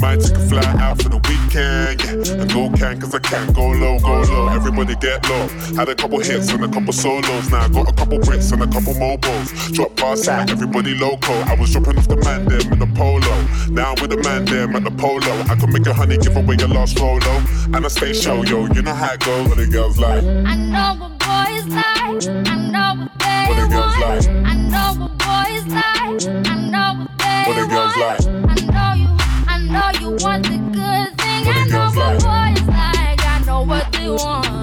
Might 0.00 0.20
take 0.20 0.36
a 0.36 0.44
fly 0.48 0.62
out 0.80 1.00
for 1.02 1.08
the 1.08 1.16
weekend, 1.28 2.02
yeah. 2.04 2.42
And 2.42 2.52
go 2.52 2.70
can, 2.76 3.00
cause 3.00 3.14
I 3.14 3.18
can't 3.18 3.54
Go 3.54 3.68
low, 3.68 3.98
go 4.00 4.20
low. 4.22 4.48
Everybody 4.48 4.94
get 4.96 5.28
low. 5.28 5.48
Had 5.76 5.88
a 5.88 5.94
couple 5.94 6.18
hits 6.20 6.50
and 6.52 6.64
a 6.64 6.68
couple 6.68 6.92
solos. 6.92 7.50
Now 7.50 7.62
I 7.64 7.68
got 7.68 7.88
a 7.88 7.92
couple 7.92 8.18
Brits 8.18 8.52
and 8.52 8.62
a 8.62 8.66
couple 8.66 8.94
mobiles. 8.94 9.52
Drop 9.72 9.94
bars 9.96 10.28
out, 10.28 10.50
everybody 10.50 10.94
loco. 10.94 11.32
I 11.32 11.54
was 11.54 11.72
dropping 11.72 11.98
off 11.98 12.08
the 12.08 12.16
man 12.16 12.44
them 12.46 12.72
in 12.72 12.78
the 12.78 12.86
polo. 12.94 13.34
Now 13.70 13.92
I'm 13.94 14.00
with 14.00 14.10
the 14.10 14.18
man 14.22 14.44
them 14.44 14.76
at 14.76 14.84
the 14.84 14.90
polo. 14.90 15.32
I 15.50 15.54
could 15.56 15.70
make 15.70 15.86
a 15.86 15.92
honey 15.94 16.16
give 16.18 16.36
away 16.36 16.56
your 16.58 16.68
last 16.68 16.98
rolo. 16.98 17.42
And 17.74 17.84
I 17.84 17.88
stay 17.88 18.12
show, 18.12 18.42
yo. 18.44 18.66
You 18.66 18.82
know 18.82 18.94
how 18.94 19.12
it 19.14 19.20
goes. 19.20 19.48
What 19.48 19.58
the 19.58 19.66
girls 19.66 19.98
like. 19.98 20.22
I 20.22 20.54
know 20.56 20.96
what 21.00 21.18
boys 21.18 21.66
like. 21.74 22.46
I 22.46 22.56
know 22.70 23.02
what 23.02 23.18
they 23.18 23.44
What 23.48 23.56
the 23.60 23.68
girls 23.74 23.96
want. 23.98 24.26
like. 24.26 24.46
I 24.46 24.54
know 24.72 24.94
what 25.00 25.12
boys 25.18 25.66
like. 25.72 26.46
I 26.46 26.70
know 26.70 27.02
what 27.02 27.11
What 27.46 27.56
the 27.56 27.66
girls 27.66 27.96
like. 27.96 28.20
I 28.48 28.54
know 28.72 28.92
you. 29.02 29.10
I 29.48 29.58
know 29.58 29.90
you 30.00 30.16
want 30.24 30.44
the 30.44 30.58
good 30.58 31.18
thing. 31.18 31.44
What 31.46 31.56
I 31.56 31.64
know 31.66 31.90
what 31.98 32.14
boys 32.22 32.68
like. 32.68 33.26
I 33.26 33.42
know 33.44 33.62
what 33.62 33.92
they 33.92 34.08
want. 34.08 34.61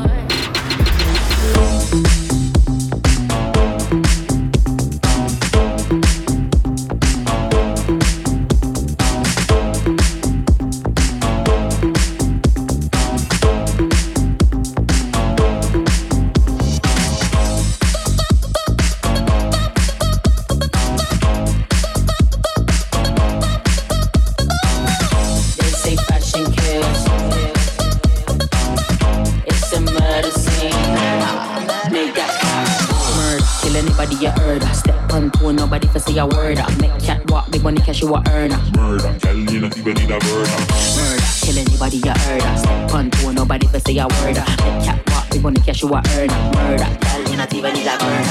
Toe, 35.40 35.52
nobody 35.52 35.88
for 35.88 36.00
say 36.00 36.18
a 36.18 36.26
word. 36.26 36.60
I 36.60 36.76
make 36.78 37.00
cat 37.02 37.30
walk, 37.32 37.50
big 37.52 37.64
money 37.64 37.80
cash 37.82 38.02
you 38.02 38.14
a 38.14 38.22
earner. 38.30 38.60
Murder, 38.76 39.18
tell 39.20 39.38
you 39.38 39.60
not 39.62 39.78
even 39.78 39.94
need 39.94 40.12
a 40.12 40.20
murder. 40.20 40.52
Murder. 41.00 41.24
Kill 41.42 41.58
anybody 41.58 41.98
you 41.98 42.12
heard. 42.12 42.60
Step 42.60 42.94
on 42.94 43.10
toe, 43.12 43.32
nobody 43.32 43.68
for 43.68 43.80
say 43.80 43.98
a 43.98 44.04
word. 44.08 44.38
I 44.38 44.46
make 44.50 44.84
cat 44.86 45.10
walk, 45.10 45.30
big 45.32 45.42
money 45.42 45.62
cash 45.62 45.82
you 45.82 45.94
a 45.94 46.02
earner. 46.16 46.52
Murder. 46.54 46.98
Tell 47.02 47.24
you 47.32 47.38
not 47.38 47.54
even 47.54 47.74
need 47.74 47.88
a 47.88 47.98
burner. 47.98 48.24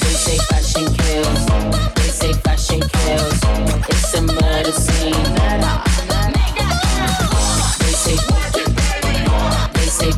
They 0.00 0.14
say 0.14 0.38
fashion 0.38 0.86
kills. 0.94 1.46
They 1.94 2.10
say 2.12 2.32
fashion 2.34 2.80
kills. 2.80 3.40
It's 3.88 4.14
a 4.14 4.22
murder 4.22 4.72
scene. 4.72 5.12
They 7.80 7.92
say 7.92 8.16
They 9.74 9.88
say 9.88 10.10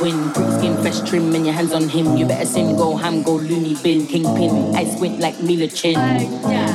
win. 0.00 0.30
Pretty 0.32 0.50
skin, 0.58 0.76
fresh 0.82 1.00
trim, 1.08 1.34
and 1.34 1.44
your 1.44 1.54
hands 1.54 1.72
on 1.72 1.88
him. 1.88 2.16
You 2.16 2.26
better 2.26 2.46
sing, 2.46 2.76
go 2.76 2.96
ham, 2.96 3.22
go 3.22 3.34
loony 3.34 3.76
bin, 3.82 4.06
kingpin. 4.06 4.74
I 4.74 4.84
squint 4.84 5.20
like 5.20 5.40
Mila 5.40 5.68
Chin. 5.68 5.98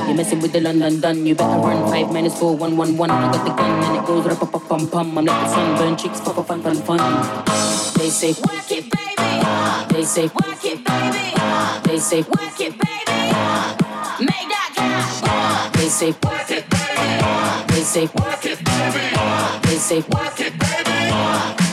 You're 0.07 0.15
messing 0.15 0.39
with 0.41 0.53
the 0.53 0.61
London 0.61 0.99
done. 1.01 1.25
You 1.25 1.35
better 1.35 1.59
run 1.59 1.89
five 1.91 2.11
minutes 2.13 2.39
for 2.39 2.55
one 2.55 2.77
one 2.77 2.97
one. 2.97 3.11
I 3.11 3.31
got 3.31 3.45
the 3.45 3.53
gun 3.53 3.83
and 3.83 3.97
it 3.97 4.05
goes 4.05 4.25
up 4.27 4.41
up 4.41 4.67
pum 4.69 4.87
pum. 4.89 5.17
I'm 5.17 5.25
like 5.25 5.47
the 5.47 5.53
sunburn 5.53 5.97
chicks, 5.97 6.21
pop 6.21 6.37
up 6.37 6.47
fun 6.47 6.61
fun 6.61 6.75
fun. 6.75 6.99
They 7.97 8.09
say 8.09 8.33
work 8.33 8.71
it, 8.71 8.85
baby. 8.91 9.93
They 9.93 10.03
say 10.03 10.27
work 10.27 10.65
it, 10.65 10.83
baby. 10.85 11.25
They 11.85 11.99
say 11.99 12.21
work 12.21 12.59
it, 12.59 12.73
baby. 12.77 13.21
Make 14.19 14.47
that 14.53 14.71
clap. 14.75 15.73
They 15.73 15.89
say 15.89 16.11
work 16.11 16.51
it, 16.51 16.69
baby. 16.69 17.73
They 17.73 17.81
say 17.83 18.05
work 18.05 18.45
it, 18.45 18.63
baby. 18.63 19.67
They 19.67 19.77
say 19.77 19.99
work 20.01 20.39
it, 20.39 20.53
baby. 20.59 21.64